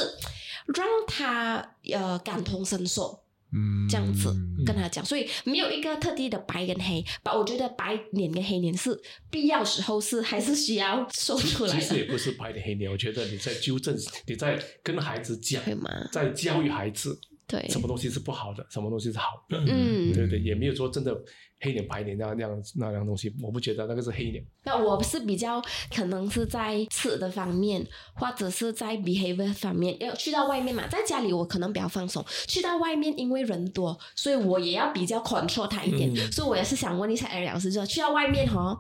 [0.75, 1.63] 让他
[1.93, 3.22] 呃感同身受。
[3.53, 3.89] 嗯。
[3.89, 4.35] 这样子
[4.65, 8.99] 跟他讲，所以没有一个特地的白跟黑，把我觉得白脸跟黑脸是
[9.31, 13.95] 必要时候是还是需要说出来其实也，不是白脸黑脸，我觉得你在纠正，
[14.27, 15.77] 你在跟孩子讲对，
[16.11, 21.15] 在教育孩子对，什么东西是不好的，什么东西是好的，嗯，对对，也没有说真的
[21.63, 24.45] 黑脸白脸那样那样那样东西，我不觉得那个是黑脸。
[24.65, 25.63] 那我是比较
[25.95, 36.13] 可能是在吃的方面，或者是在 behavior 方面，要去到外面嘛，在家里我可能比较放松，去到外面因为人多，所以我也要比较 control 他一点。
[36.13, 38.79] 嗯所以我也是想问一下艾老师，就去到外面哦，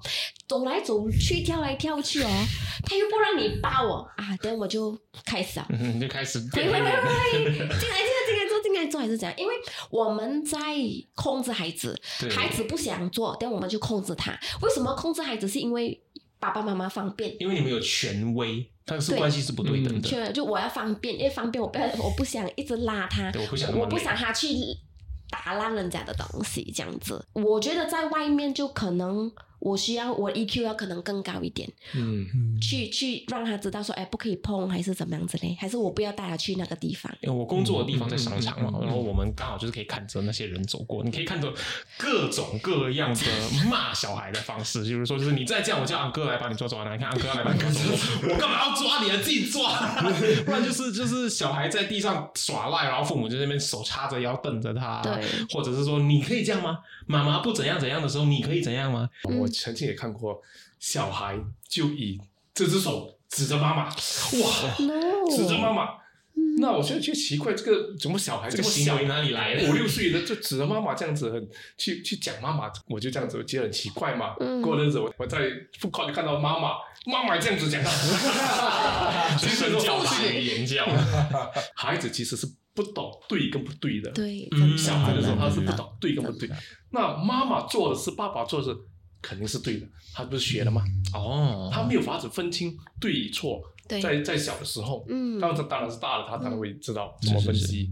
[0.48, 2.28] 走来走去，跳来跳去哦，
[2.84, 5.66] 他又不让你抱我啊，等我就开始啊。
[5.70, 7.52] 嗯，就开始会会会变黑脸。
[7.52, 9.38] 会，进来进来进来做进来做还是怎样？
[9.38, 9.54] 因为
[9.90, 10.58] 我们在
[11.14, 11.98] 控制孩子，
[12.30, 14.32] 孩子不想做，但我们就控制他。
[14.62, 15.46] 为什么控制孩子？
[15.46, 16.00] 是因为
[16.38, 17.36] 爸爸妈妈方便。
[17.38, 20.08] 因为你们有权威，但是对关系是不对等的。
[20.08, 23.30] 确就我要方便，因为方便我不要，我不想一直拉他，
[23.76, 24.48] 我不想他去
[25.28, 27.22] 打烂人家的东西，这样子。
[27.34, 29.30] 我觉得在外面就可能
[29.62, 32.26] 我需要我 EQ 要可能更高一点，嗯，
[32.60, 37.12] 去去让他知道说，哎，不可以碰，还是怎么样子嘞，还是我不要带他去那个地方。
[37.20, 41.52] 因为我工作的地方在商场嘛，然后我们刚好就是可以看着那些人走过，你可以看着
[41.96, 43.20] 各种各样的
[43.70, 47.80] 骂小孩的方式，就是说，就是你再这样，我叫阿哥来把你抓抓来，你看阿哥要来把你抓抓，
[48.24, 49.16] 我干嘛要抓你啊？
[49.22, 49.78] 自己抓，
[50.44, 56.78] 不然就是就是小孩在地上耍赖，然后父母就在那边手叉着腰瞪着他，对，或者是说你可以这样吗？
[57.06, 59.08] 妈妈不怎样怎样的时候，你可以怎样吗？
[59.38, 60.40] 我曾经也看过
[60.80, 61.38] 小孩
[61.68, 62.18] 就以
[62.54, 63.94] 这只手指着妈妈，哇
[64.80, 66.02] ，No，指着妈妈。
[66.58, 74.34] 那我现在觉得奇怪，这个怎么小孩这这么小个行为哪里来的五六岁的就指着妈妈这样子很去去讲妈妈，我就这样子，我觉得很奇怪嘛。
[74.40, 76.72] 嗯过日子我我在复考就看到妈妈
[77.06, 77.90] 妈妈这样子讲他，
[79.38, 80.86] 其实身教大是于言教，
[81.74, 84.10] 孩子其实是不懂对跟不对的。
[84.12, 86.48] 对，嗯小孩的时候他是不懂对跟不对。
[86.90, 88.76] 那妈妈做的是，爸爸做的事
[89.22, 90.84] 肯定是对的，他不是学了吗？
[91.14, 93.62] 哦，他没有法子分清对与错。
[93.88, 94.00] 对。
[94.00, 95.40] 在在小的时候，嗯。
[95.40, 97.90] 当然这当然是大了，他当然会知道怎么分析，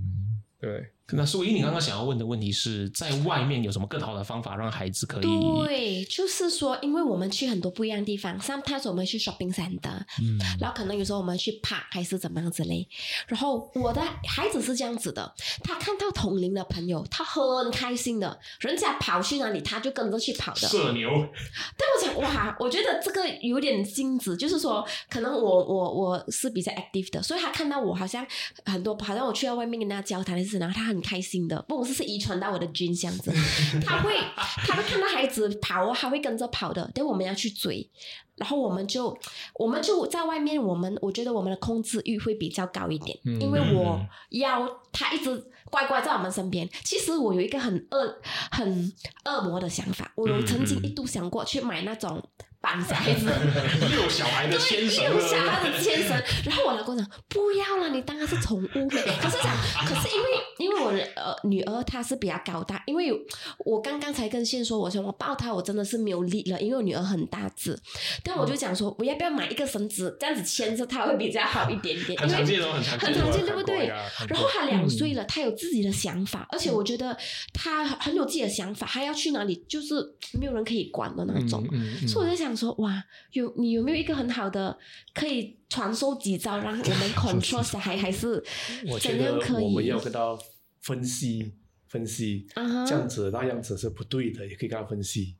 [0.61, 0.93] 对不对？
[1.13, 5.23] 那所以你刚刚想要问的问题是在外面有什么更好的方法让孩子可以？
[5.23, 12.87] 对，就是说，因为我们去很多不一样的地方，sometimes 我们去 shopping center，嗯然后可能有时候我们去 park 还是怎么样之类。
[13.27, 20.69] 然后我的孩子是这样子的，他看到同龄的朋友，他很开心的，人家跑去哪里，他就跟着去跑的。
[20.69, 21.09] 社牛，
[21.77, 28.27] 但我想，哇，我觉得这个有点精子，就是说，可能我我我是比较 active 的，所以他看到我好像
[28.65, 33.33] 很多，好像我去到外面跟他交谈的事，然后他很开心的，不是是遗传到我的基因这样子，
[33.87, 37.89] 他会他会看到孩子跑，他会跟着跑的，但我们要去追。
[38.41, 39.17] 然后我们就，
[39.55, 44.01] 我们就在外面，我们我觉得我们的控制欲会比较高一点，嗯因为我
[44.31, 46.67] 要他一直乖乖在我们身边。
[46.83, 48.17] 其实我有一个很恶、
[48.51, 48.93] 很
[49.27, 52.23] 恶魔的想法，我有曾经一度想过去买那种
[52.61, 53.27] 绑小孩子。
[53.91, 56.11] 遛小孩的牵绳对，了有小孩的牵绳。
[56.45, 59.03] 然后我老公讲不要了，你当它是宠物呗。
[59.21, 63.13] 可是讲，可是因为因为我的呃女儿她是比较高大，因为
[63.59, 67.79] 我刚刚才跟线说，我说我抱她我真的是没有力了，因为我女儿很大只。
[68.23, 73.87] 但我就讲说，我要不要买一个绳子，这样子牵着她会比较好一点点，因为很常见哦，很常见，对不对
[74.29, 77.17] 然后他两岁了，他有自己的想法，而且我觉得
[77.53, 79.95] 他很有自己的想法，他要去哪里就是
[80.39, 81.67] 没有人可以管的那种。
[82.07, 84.77] 所以我在想说，哇，有你有没有一个很好的
[85.15, 88.43] 可以传授几招，让我们 control 小孩，还是
[88.89, 89.63] 我觉怎样可以？
[89.63, 90.39] 得我们要跟他
[90.83, 91.53] 分析
[91.89, 95.37] 分析，这样子那样子是不对的，也可以跟他分析。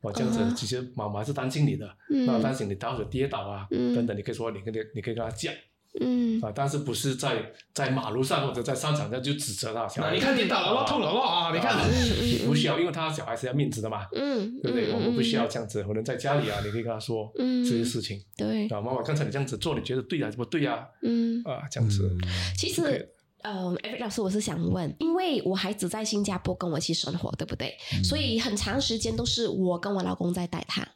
[0.00, 2.24] 我，这样子其实妈妈是担心你的，嗯。
[2.24, 3.94] 那担心你到时候跌倒啊，嗯。
[3.94, 5.52] 等等，你可以说你跟你你可以跟他讲
[6.00, 10.08] 嗯啊，但是不是在在马路上或者在商场上就指责他小孩。
[10.08, 11.52] 那你看跌倒了咯，痛了咯啊！
[11.52, 11.76] 你看，
[12.20, 14.92] 你不需要，因为他小孩是要面子的嘛，嗯，对不对？
[14.92, 20.84] 嗯我们不需要这样子，可能在家里啊，你可以跟他说嗯这些事情对，啊，妈妈，刚才你这样子做，你觉得对还是，不对啊？
[21.02, 21.42] 嗯。
[21.44, 22.10] 啊，这样子，
[22.56, 23.08] 其实，
[23.42, 27.76] 呃，Eric 老师，我是想问，因为我孩子在新加坡跟我一起生活，对不对？
[28.02, 30.86] 所以很长时间都是我跟我老公在带他。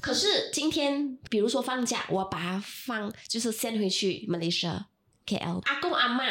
[0.00, 4.84] 可是今天，比如说放假，我把他放，就是 send 回去 Malaysia
[5.26, 6.24] KL，阿公阿妈、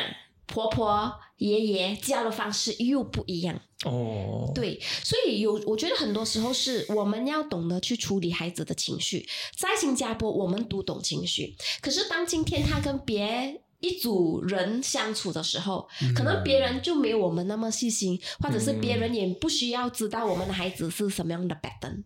[0.46, 3.60] 婆婆、爷爷教的方式又不一样。
[3.86, 9.28] 哦，对，所以有，我觉得很多时候是我们要懂得去处理孩子的情绪。
[9.56, 22.04] 在新加坡，我们读懂情绪，可是当今天他跟别一组人相处的时候，可能别人就没有我们那么细心，或者是别人也不需要知道我们的孩子是什么样的 pattern。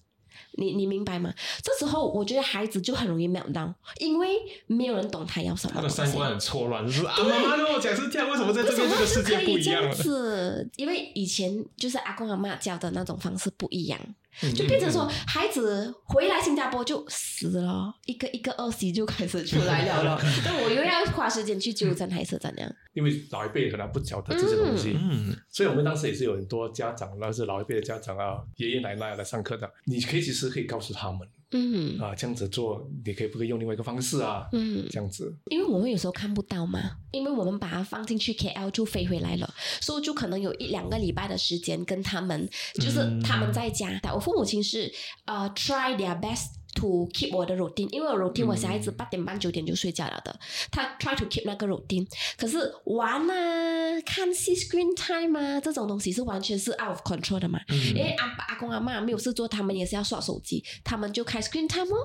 [0.58, 1.34] 你你明白吗？
[1.64, 4.30] 这时候我觉得孩子就很容易 meltdown，因为
[4.68, 5.74] 没有人懂他要什么。
[5.76, 9.96] 他的三观很错乱，就是啊，妈妈跟我讲是这样，为什么在这边这个世界不一样了？
[9.96, 10.70] 子？
[10.76, 14.16] 因为以前就是阿公阿妈教的那种方式不一样，嗯
[14.56, 20.20] 就变成说孩子回来新加坡就死了，一个一个恶习就开始出来了了。
[20.44, 22.76] 但我又要花时间去纠正，还是怎样？
[22.94, 31.20] 因为老一辈可能不晓得这些东西，嗯，所以我们当时也是有很多家长，那是老一辈的家长啊，爷爷奶奶来上课的，你可以其实可以告诉他们
[31.52, 34.48] 嗯啊，这样子做，你可以不可以用另外一个方式啊？
[34.54, 36.80] 嗯，这样子，因为我们有时候看不到嘛，
[37.12, 44.00] 因为我们把它放进去 KL 就飞回来了，所以就可能有一两个礼拜的时间跟他们，就是他们在家。
[44.02, 44.92] 但我父母亲是
[45.26, 46.61] 呃 try their best。
[46.76, 50.40] To keep 我的 routine，因为我 routine 我小孩子八点半九点就睡觉了的，
[50.72, 52.08] 他 try to keep 那个 routine，
[52.38, 61.98] 可是玩啊、看戏、screen time 啊这种东西是完全是 out of control 的嘛，因为阿爸阿公阿妈没有事做，他们也是要刷手机，他们就开 screen time 哦，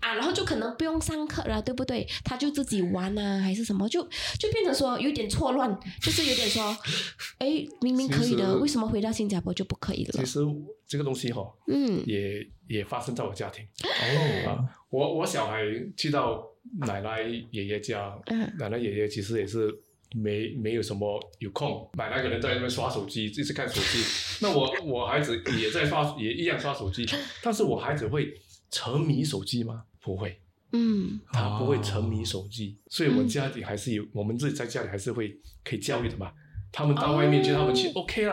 [0.00, 2.06] 啊，然后就可能不用上课了，对不对？
[2.24, 4.02] 他就自己玩啊，还是什么，就
[4.38, 6.76] 就变成说有点错乱，就是有点说，
[7.38, 10.12] 哎，明明可以的，为什么回到新加坡就不可以了？
[10.12, 10.26] 其？
[10.26, 10.40] 实
[10.88, 14.64] 这个东西哈、嗯也也发生在我家庭哦，啊。
[14.90, 15.62] 我我小孩
[15.96, 16.42] 去到
[16.80, 17.20] 奶奶
[17.50, 19.70] 爷爷家，嗯奶奶爷爷其实也是
[20.16, 24.02] 没没有什么有空，奶奶可能在那边刷手机，一直看手机。
[24.40, 27.06] 那我我孩子也在刷，也一样刷手机，
[27.42, 28.32] 但是我孩子会
[28.70, 29.84] 沉迷手机吗？
[30.00, 30.40] 不会。
[30.72, 36.32] 嗯他不会沉迷手机，所以我们家里还是有，我们自己在家里还是会可以教育的嘛。
[36.70, 38.32] 他们到外面去，他们去 OK 啦。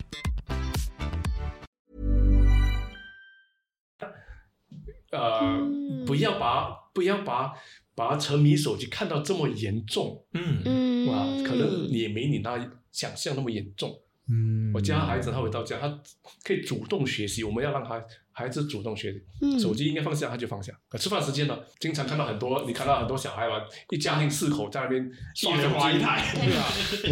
[5.21, 7.53] 呃，不要把不要把
[7.93, 12.57] 把沉迷手机看到这么严重，嗯嗯哇，可能也没你那
[12.91, 14.01] 想象那么严重。
[14.33, 15.99] 嗯我家孩子他回到家，他
[16.43, 19.21] 可以主动学习，我们要让他孩子主动学习。
[19.41, 20.71] 嗯手机应该放下，他就放下。
[20.87, 26.63] 可吃饭时间呢，经常看到很多，你看到很多小孩吧，一家庭四口在那边刷手一台对啊。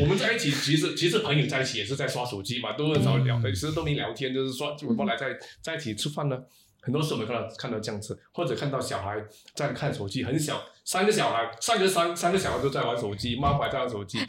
[0.02, 6.40] 我们在一起，其实其实朋友在一起也是在刷手机嘛，都很少聊的，其实都没聊天，就是说我们来在在一起吃饭呢。
[6.82, 14.20] 很多时候我们看到看到这样子，或者看到小孩在看手机，很小，三个小孩，三个三三个小孩都在玩手机， 妈妈还在玩手机。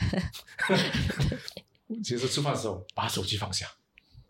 [2.04, 3.66] 其实吃饭的时候把手机放下，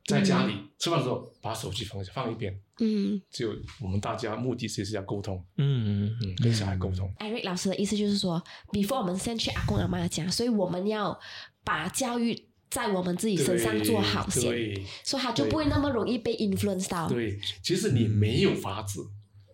[0.07, 2.59] 在家里、吃饭的时候把手机放下，放一边。
[2.83, 7.13] 嗯就我们大家目的其实要沟通，嗯嗯，跟小孩沟通。
[7.19, 8.43] ，Eric 老师的意思就是说
[8.73, 11.21] ，before 我们先去阿公阿妈家，所以我们要
[11.63, 17.09] 把教育在我们自己身上做好先，对所以他就不会那么容易被 influence 到。
[17.09, 19.05] 对，其实你没有法子，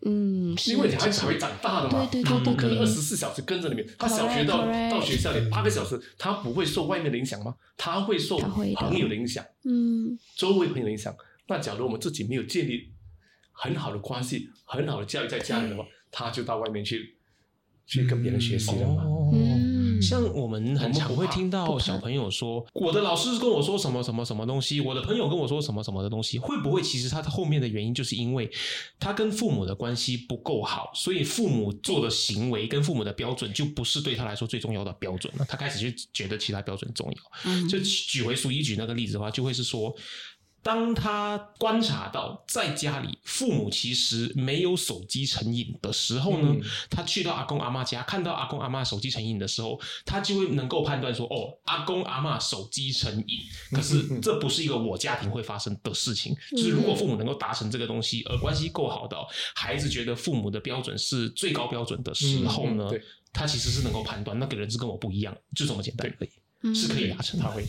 [0.04, 3.88] 嗯，因为你孩子还会长大的嘛，对对对他不可能二十四小时跟着你面。
[3.98, 7.54] 他小学到到学校里八个小时，他不会受外面的影响吗？
[7.78, 11.16] 他会受朋友的影响，嗯周围朋友的影响。
[11.48, 12.92] 那假如我们自己没有建立
[13.52, 17.16] 很好的关系、很好的教育在家里的话，他就到外面去
[17.86, 19.04] 去跟别人学习了嘛。
[19.04, 19.15] 哦
[19.96, 28.50] 嗯，像我们很常会听到小朋友说，我的老师跟我说什么什么什么东西，我的朋友跟我说什么什么的东西，会不会其实他后面的原因就是因为
[28.98, 37.16] 他跟父母的关系不够好，所以父母做的行为跟父母的标准就不是对他来说最重要的标准了，他开始就觉得其他标准重要。
[37.44, 37.68] 嗯。
[37.68, 39.94] 就举回苏一举那个例子的话，就会是说，
[40.66, 46.60] 当他观察到在家里父母其实没有手机成瘾的时候呢，嗯
[46.90, 53.38] 他去到阿公阿妈家，看到阿公阿妈手机成瘾的时候，他就会能够判断说，哦，阿公阿妈手机成瘾，
[53.70, 56.34] 可是这不是一个我家庭会发生的事情。
[56.50, 62.90] 就是如果父母能够达成这个东西，而关系够好的哦、孩子觉得父母的标准是最高标准的时候呢，
[63.32, 66.30] 他其实是能够判断那个人是跟我不一样，就这么简单而已。
[66.62, 67.64] 嗯是可以达成，他会。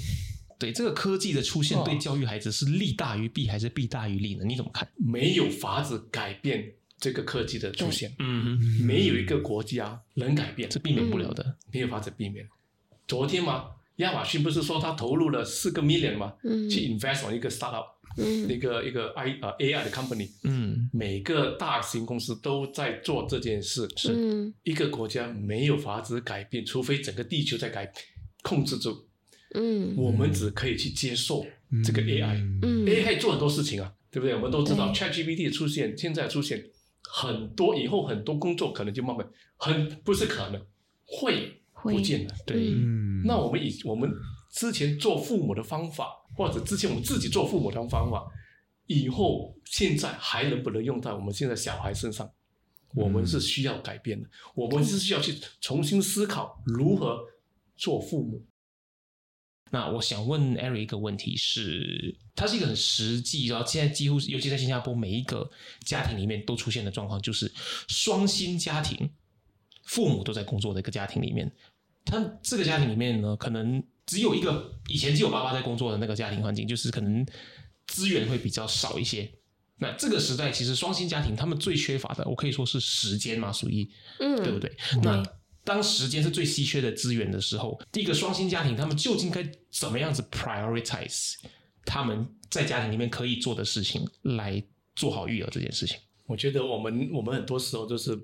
[0.59, 4.43] 对这个科技的出现，哦对教育孩子是利大于弊还是弊大于利呢？
[4.45, 4.87] 你怎么看？
[4.95, 11.57] 没有法子改变这个科技的出现，嗯，没有一个国家能改变，这避免不了的。
[11.71, 12.47] 没有法子避免。
[13.07, 13.65] 昨天嘛，
[13.97, 16.69] 亚马逊不是说他投入了四个 million 吗，嗯。
[16.69, 17.85] 去 invest on 一个 startup，、
[18.17, 18.49] 嗯。
[18.49, 23.87] 一个一个 i 呃 AI 的 company，嗯，每个大型公司都在做这件事。
[23.95, 24.13] 是。
[24.13, 24.53] 嗯。
[24.63, 27.91] 一个国家没有法子改变，除非整个地球在改
[28.43, 29.06] 控制住，
[29.53, 31.45] 嗯我们只可以去接受
[31.83, 32.35] 这个 AI。
[32.61, 34.35] 嗯 AI 可以做很多事情啊，对不对？
[34.35, 36.63] 我们都知道 ChatGPT 的出现，现在出现
[37.03, 40.61] 很多，以后很多工作可能就慢慢很不是可能
[41.05, 42.33] 会会不见了。
[42.45, 42.73] 对，
[43.25, 44.11] 那我们以我们
[44.51, 48.25] 之前做父母的方法，或者之前我们自己做父母的方法，
[48.85, 52.29] 以后现在还能不能用在我们现在小孩身上？
[52.95, 57.19] 我们是需要改变的，我们是需要去重新思考如何
[57.75, 58.43] 做父母。
[59.69, 65.49] 那我想问 Eric 一个问题是，它是一个很实际，然后现在几乎尤其在新加坡每一个
[65.83, 67.51] 家庭里面都出现的状况，就是
[67.87, 69.09] 双薪家庭，
[69.83, 71.51] 父母都在工作的一个家庭里面，
[72.05, 77.25] 他这个家庭里面呢，可能只有一个以前只有爸爸在工作的那个家庭环境，就是可能
[77.87, 79.29] 资源会比较少一些。
[79.79, 83.87] 那这个时代，其实双薪家庭他们最缺乏的，我可以说是时间嘛，属于
[84.19, 84.75] 嗯，对不对？
[85.03, 85.23] 那
[85.67, 91.33] 当时间是最稀缺的资源的时候，第一个双薪家庭，他们究竟该怎么样子 prioritize
[91.83, 94.63] 他们在家庭里面可以做的事情，来
[94.95, 95.97] 做好育儿这件事情？
[96.25, 98.17] 我觉得我们我们很多时候都是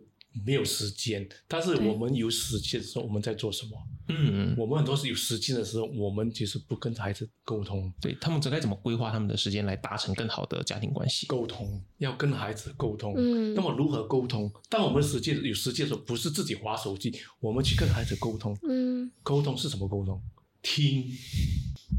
[0.45, 3.71] 没有时间，但是我们有时间的时候，我们在做什么？
[4.07, 11.27] 嗯，我们很多是有时间的时候，我们其实不跟孩子沟通，对他们该怎么规划他们的时间来达成更好的家庭关系？
[11.27, 13.13] 沟通要跟孩子沟通。
[13.15, 14.51] 嗯那么如何沟通？
[14.69, 18.57] 当我们实际有时间的时候，不是自己划手机，我们去跟孩子沟通。
[18.67, 20.21] 嗯沟通是什么沟通？
[20.61, 21.05] 听。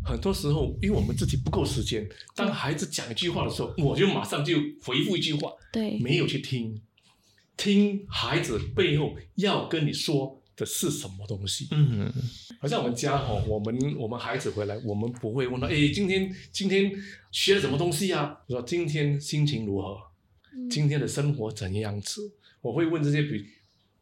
[0.05, 6.83] 很多时候，因为我们自己不够时间，当孩子讲一句话的时候，我就马上就回复一句话，对，没有去听，
[7.57, 11.69] 听孩子背后要跟你说的是什么东西。
[11.71, 12.13] 嗯，
[12.61, 16.93] 好像我们家哦，我们我们孩子回来，我们不会问他，哎，今天今天
[17.31, 18.39] 学了什么东西啊？
[18.47, 19.99] 我说今天心情如何？
[20.71, 22.33] 今天的生活怎样子？
[22.61, 23.45] 我会问这些比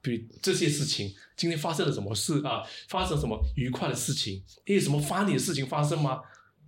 [0.00, 2.62] 比这些事情，今天发生了什么事啊？
[2.88, 4.42] 发生什么愉快的事情？
[4.66, 6.20] 诶，什么发你的事情发生吗？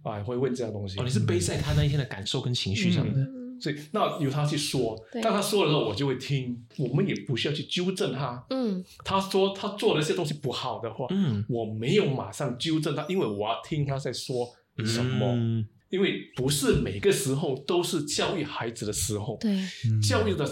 [0.03, 0.99] 啊，会问这样东西。
[0.99, 3.21] 哦，你是背在他那一天的感受跟情绪上的。
[3.21, 6.63] 嗯所以那由他去说，对当他说的时候，我就会听。
[6.77, 8.45] 我们也不需要去纠正他。
[8.51, 14.47] 嗯他说他做了一些东西不好的话，嗯，我没有马上纠正他，因为我要听他在说
[14.85, 15.29] 什么。
[15.29, 19.57] 嗯因为不是每个时候都是教育孩子的时候，对，
[20.03, 20.45] 教育的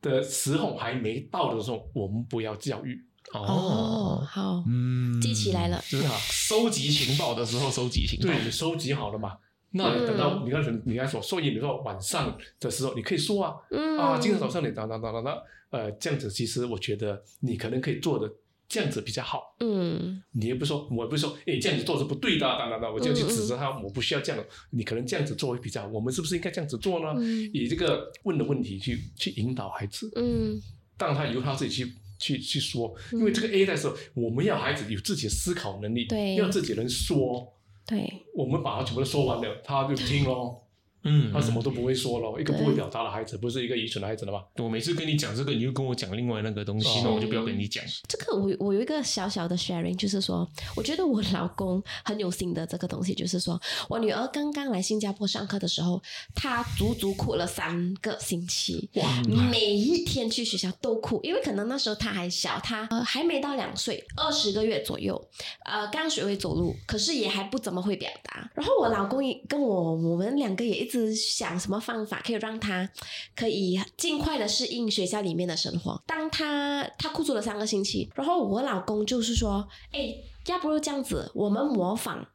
[0.00, 2.98] 的时候还没到的时候，我们不要教育。
[3.34, 8.28] 哦，好，嗯记起来了，就是啊，收集情报的时候收集情报。
[8.28, 9.36] 对你收集好了嘛？
[9.72, 18.32] 那你等到你刚才你刚才所以，你说晚上的时候，你可以说啊，嗯啊，今天早上你哒哒哒哒哒，呃，这样子其实我觉得你可能可以做的
[18.66, 19.54] 这样子比较好。
[19.60, 25.88] 嗯你也不说，我也不是说，哎，这样子做是不对的啊，等等等，我就去指责他，我不需要这样的，你可能这样子做会比较好。
[25.88, 27.14] 我们是不是应该这样子做呢？
[27.18, 30.58] 嗯以这个问的问题去去引导孩子，嗯
[30.98, 37.52] 让他由他自己去去去说，因为这个 A 的时候，我们要孩子有自己的思考能力，对要自己能说。
[37.88, 40.67] 对，我们把它全部都说完了，他就听喽。
[41.08, 44.42] 嗯他什么都不会说了，一个不会表达的孩子，不是一个愚蠢的孩子了吗？
[44.56, 47.82] 我每次跟你讲这个，你就跟我讲另外那个东西，哦那我就不要跟你讲。
[48.06, 56.00] 这个我我有一个小小的 sharing，就是说，我觉得我老公很有心的这个东西，就是说我女儿刚刚来新加坡上课的时候，
[56.34, 65.20] 她足足哭了三个星期，哇，每一天去学校都哭，因为可能那时候她还小，她、呃、还没到两岁，二十个月左右，
[65.64, 68.50] 呃，刚学会走路，可是也还不怎么会表达。
[68.54, 72.88] 然后我老公也跟我，我们两个也一直想什么方法可以让他
[73.34, 76.02] 可以尽快的适应学校里面的生活。
[76.06, 80.14] 当他他哭足了三个星期，然后我老公就是说，哎，
[80.46, 82.26] 要不如这样子，我们模仿。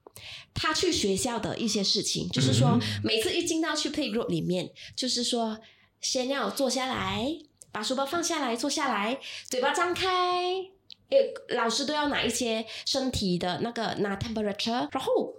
[0.54, 5.58] 他去学校的一些事情，就是说，每次一进到去 playgroup 里面，就是说，
[6.00, 7.28] 先要坐下来，
[7.72, 10.54] 把书包放下来，坐下来，嘴巴张开，
[11.10, 15.34] 诶，老师都要拿一些身体的那个拿 temperature，然后。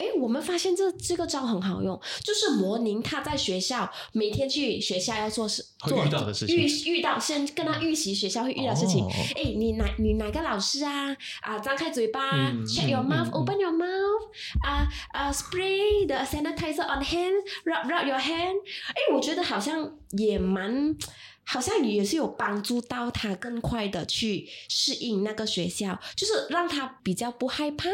[0.00, 9.04] 哎，我们发现这这个招很好用，就是模拟他在学校每天去学校要做事做遇到的事情遇遇到先跟他预习学校会遇到事情。
[9.04, 11.14] 哦哎、你哪你哪个老师啊？
[11.42, 18.06] 啊，张开嘴巴、嗯 s h u t your 嗯 mouth、嗯 open your mouth，啊啊，spray the sanitizer on hand，rub rub
[18.06, 18.56] your hand。
[18.88, 20.96] 哎，我觉得好像也蛮。
[21.42, 27.88] 好像也是有帮助到他更快的去适应那个学校，就是让他比较不害怕，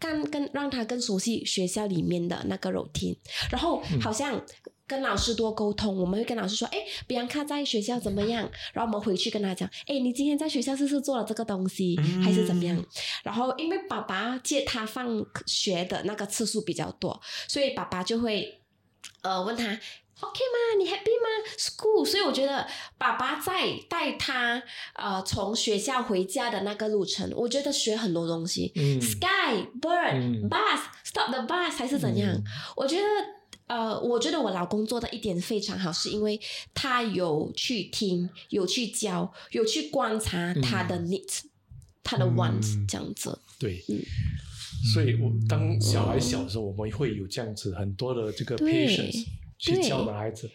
[0.00, 3.16] 更更让他更熟悉学校里面的那个 routine，
[3.52, 4.42] 然后好像。
[4.90, 8.42] 跟老师多沟通，我们会跟老师说，哎，比安卡在学校怎么样？
[8.72, 12.84] 然后我们回去跟他讲，哎，你今天在学校是不是做了这个东西，还是怎么样？
[13.22, 18.60] 然后因为爸爸接他放学的那个次数比较多，所以爸爸就会
[19.22, 19.78] 呃问他
[20.20, 20.78] OK 吗？
[20.78, 22.66] 你 happy 吗？School，所以我觉得
[22.98, 24.62] 爸爸在带他
[24.94, 28.72] 呃从学校回家的那个路程，我觉得学很多东西。
[28.74, 32.42] 嗯 Sky bird、嗯 bus stop the bus 还是怎样？
[32.76, 33.04] 我觉得。
[33.70, 36.40] 呃，我觉得我老公做的一点非常好，是因为
[36.74, 41.42] 他有去听，有去教，有去观察他的 needs，、
[42.02, 43.38] 他的 wants，、这样子。
[43.60, 44.02] 对嗯，
[44.92, 49.24] 所以我当小孩小的时候，我们会有这样子很多的这个对 patience
[49.60, 50.50] 去对教导孩子，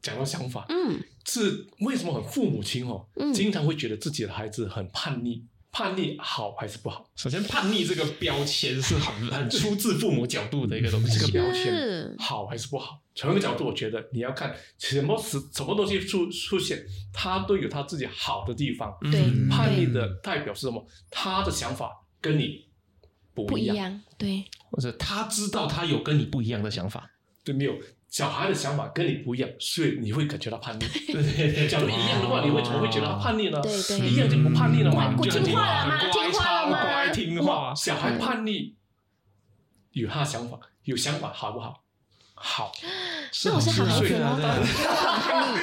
[0.00, 7.10] 讲到想法，嗯，是为什么很父母亲哦，嗯经常会觉得自己的孩子很叛逆，叛逆好还是不好？
[7.16, 11.18] 首先，叛逆这个标签是很很出自父母角度的一个东西。
[11.18, 13.02] 这个标签好还是不好？
[13.16, 18.96] 从一个角度，我觉得你要看什么时什么东西出出现，他都有他自己好的地方。
[19.10, 20.86] 对嗯叛逆的代表是什么？
[21.10, 22.66] 他的想法跟你
[23.34, 27.10] 不一样，不一样，对，或者他知道他有跟你不一样的想法，
[27.42, 27.74] 对没有？
[28.08, 30.80] 小孩的想法跟你不一样，所以你会感觉到叛逆。
[31.12, 33.60] 对假如一样的话，你会怎么会觉得他叛逆呢？
[33.60, 35.14] 对对一样就不叛逆了嘛？
[35.16, 37.74] 你就很听话了吗乖听话了吗乖听话。
[37.74, 38.74] 小孩叛逆
[39.92, 41.82] 有他的想法，有想法好不好？
[42.38, 42.70] 好，
[43.46, 44.38] 那我是好孩子啊吗？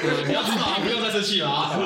[0.02, 1.80] 对你 要知道，不要再生气了啊！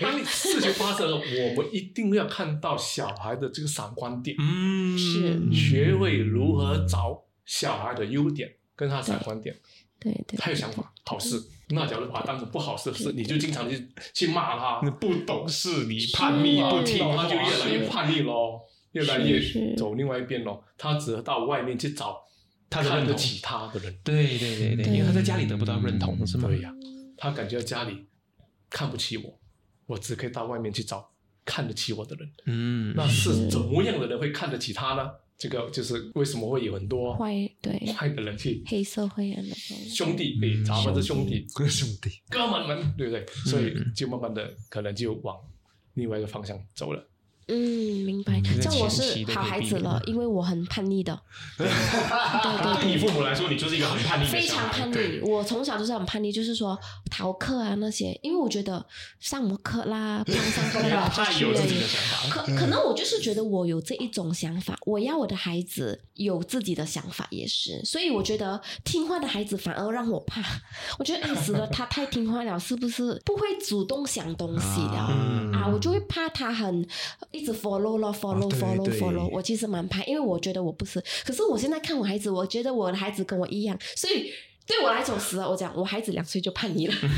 [0.00, 9.56] 当事情发生了，我们一定要看到小孩的这个闪光点，嗯，是学会如何找小孩的优点跟他闪光点。
[10.02, 11.40] 对对，他有想法，好事。
[11.68, 18.60] 那假如把它当成不好事的事，你就经常去去骂他，你不懂事，你叛逆不听，他就越来越叛逆咯，
[18.92, 19.40] 越来越
[19.74, 20.62] 走另外一边咯。
[20.76, 22.20] 他只能到外面去找
[22.68, 23.96] 他看得起他的人。
[24.04, 26.48] 对对对对，对因为他在家里得不到认同，是吗？
[26.48, 26.70] 对呀、
[27.16, 28.06] 他感觉家里
[28.68, 29.38] 看不起我，
[29.86, 31.10] 我只可以到外面去找
[31.44, 32.30] 看得起我的人。
[32.46, 35.10] 嗯，那是怎么样的人会看得起他呢？
[35.42, 43.26] 这个就是为什么会有很多坏对坏的人去黑社会啊那种兄弟，对，咱们是兄弟、兄弟，哥们们，对不对？
[43.44, 45.36] 所以就慢慢的可能就往
[45.94, 47.04] 另外一个方向走了。
[47.48, 47.56] 嗯，
[48.04, 48.40] 明白。
[48.40, 51.18] 这个像我是好孩子了，因为我很叛逆的，
[51.58, 52.96] 对对对你。
[53.02, 56.78] 父母来说，你就是一个很叛逆的非常叛逆，我从小就是很叛逆，就是说
[57.10, 58.84] 逃课啊那些，因为我觉得
[59.18, 61.86] 上什么课啦， 不用上课啦，就他去而已有自己的。
[61.86, 62.28] 想法。
[62.30, 70.40] 可可能我就是觉得我有这一种想法，我要我的孩子有自己的想法也是，所以我觉得听话的孩子反而让我怕。
[70.98, 75.66] 我觉得哎死了，他太听话了，是不是不会主动想东西了嗯啊？
[75.72, 76.86] 我就会怕他很
[77.32, 79.28] 一直 follow 咯，follow 哦对 follow 对 follow。
[79.30, 81.02] 我其实蛮怕，因为我觉得我不是。
[81.24, 84.30] 可是我现在看我孩子，我觉得我的孩子跟我一样，所以。
[84.64, 85.50] 对我来说，死了。
[85.50, 87.10] 我讲，我孩子两岁就叛逆了， 很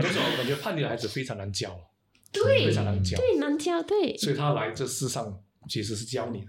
[0.00, 1.76] 多时候我感觉叛逆的孩子非常难教，
[2.30, 6.46] 对非常难教，对，难教，对，所以他来这世上其实是教你的。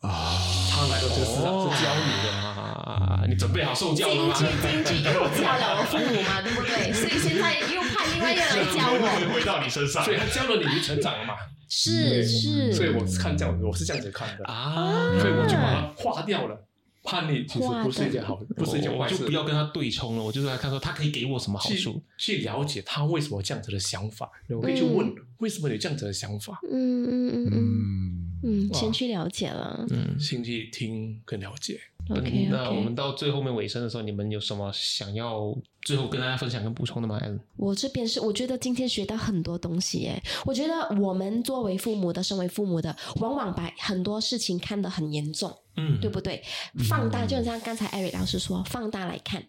[0.00, 0.36] 啊，
[0.80, 2.32] 他来到这个市场是教你的。
[2.40, 4.34] 啊，你准备好受教了吗？
[4.34, 6.92] 京剧京剧，又教了我父母嘛，对不对？
[6.96, 11.34] 所以现在又叛另外一个人来教我，回到你身上所以他教了你，你就成长了嘛。
[11.68, 14.44] 是是，所以我是看这样，我是这样子看的。
[14.44, 16.66] 啊，所以我就把它划掉了。
[17.02, 19.14] 叛逆其实不是一件好，不是一件坏事。
[19.14, 22.02] 我就不要跟他对冲了，我就是来看说他可以给我什么好处。
[22.18, 29.86] 去了解他为什么这样子的想法，我可以去问、为什么你有这样子的想法，嗯嗯嗯嗯嗯，先去了解了。
[29.90, 31.80] 嗯，先去听跟了解。
[32.08, 37.20] OK 那我们到最后面尾声的时候，你们有什么想要最后跟大家分享跟补充的吗？
[37.56, 40.20] 我这边是我觉得今天学到很多东西耶。
[40.44, 45.54] 我觉得我们作为父母的，身为父母的，往往把很多事情看得很严重。
[45.76, 46.42] 嗯，对不对？
[46.88, 49.44] 放大，就像刚才艾瑞老师说，放大来看，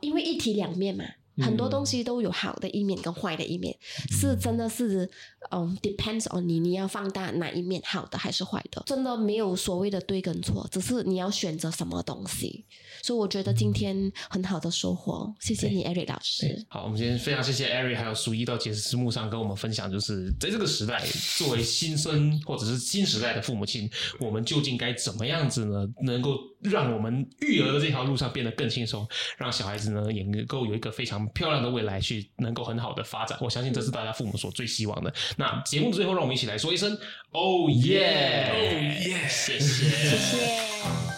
[0.00, 1.04] 因为一体两面嘛，
[1.40, 3.76] 很多东西都有好的一面跟坏的一面，
[4.10, 5.08] 是真的是，
[5.50, 12.64] 嗯，depends on 你，你要放大哪一面，好的还是坏的，真的没有所谓的对跟错，只是你要选择什么东西。
[13.02, 16.64] 所以我觉得今天很好的收获，谢谢你，，Eric 老师。
[16.68, 21.02] 好，我们今天非常谢谢 Eric 还有苏一到节目幕上跟我们分享，就是在这个时代，
[21.36, 23.88] 作为新生或者是新时代的父母亲，
[24.18, 25.86] 我们究竟该怎么样子呢？
[26.02, 33.38] 能够让我们育儿的这条路上变得更轻松，让小孩子呢也能够有一个非常漂亮的未来，去能够很好的发展。
[33.40, 35.14] 我相信这是大家父母所最希望的。
[35.36, 36.98] 那节目的最后，让我们一起来说一声
[37.30, 41.17] “Oh yeah”，Oh yeah 谢谢，谢谢。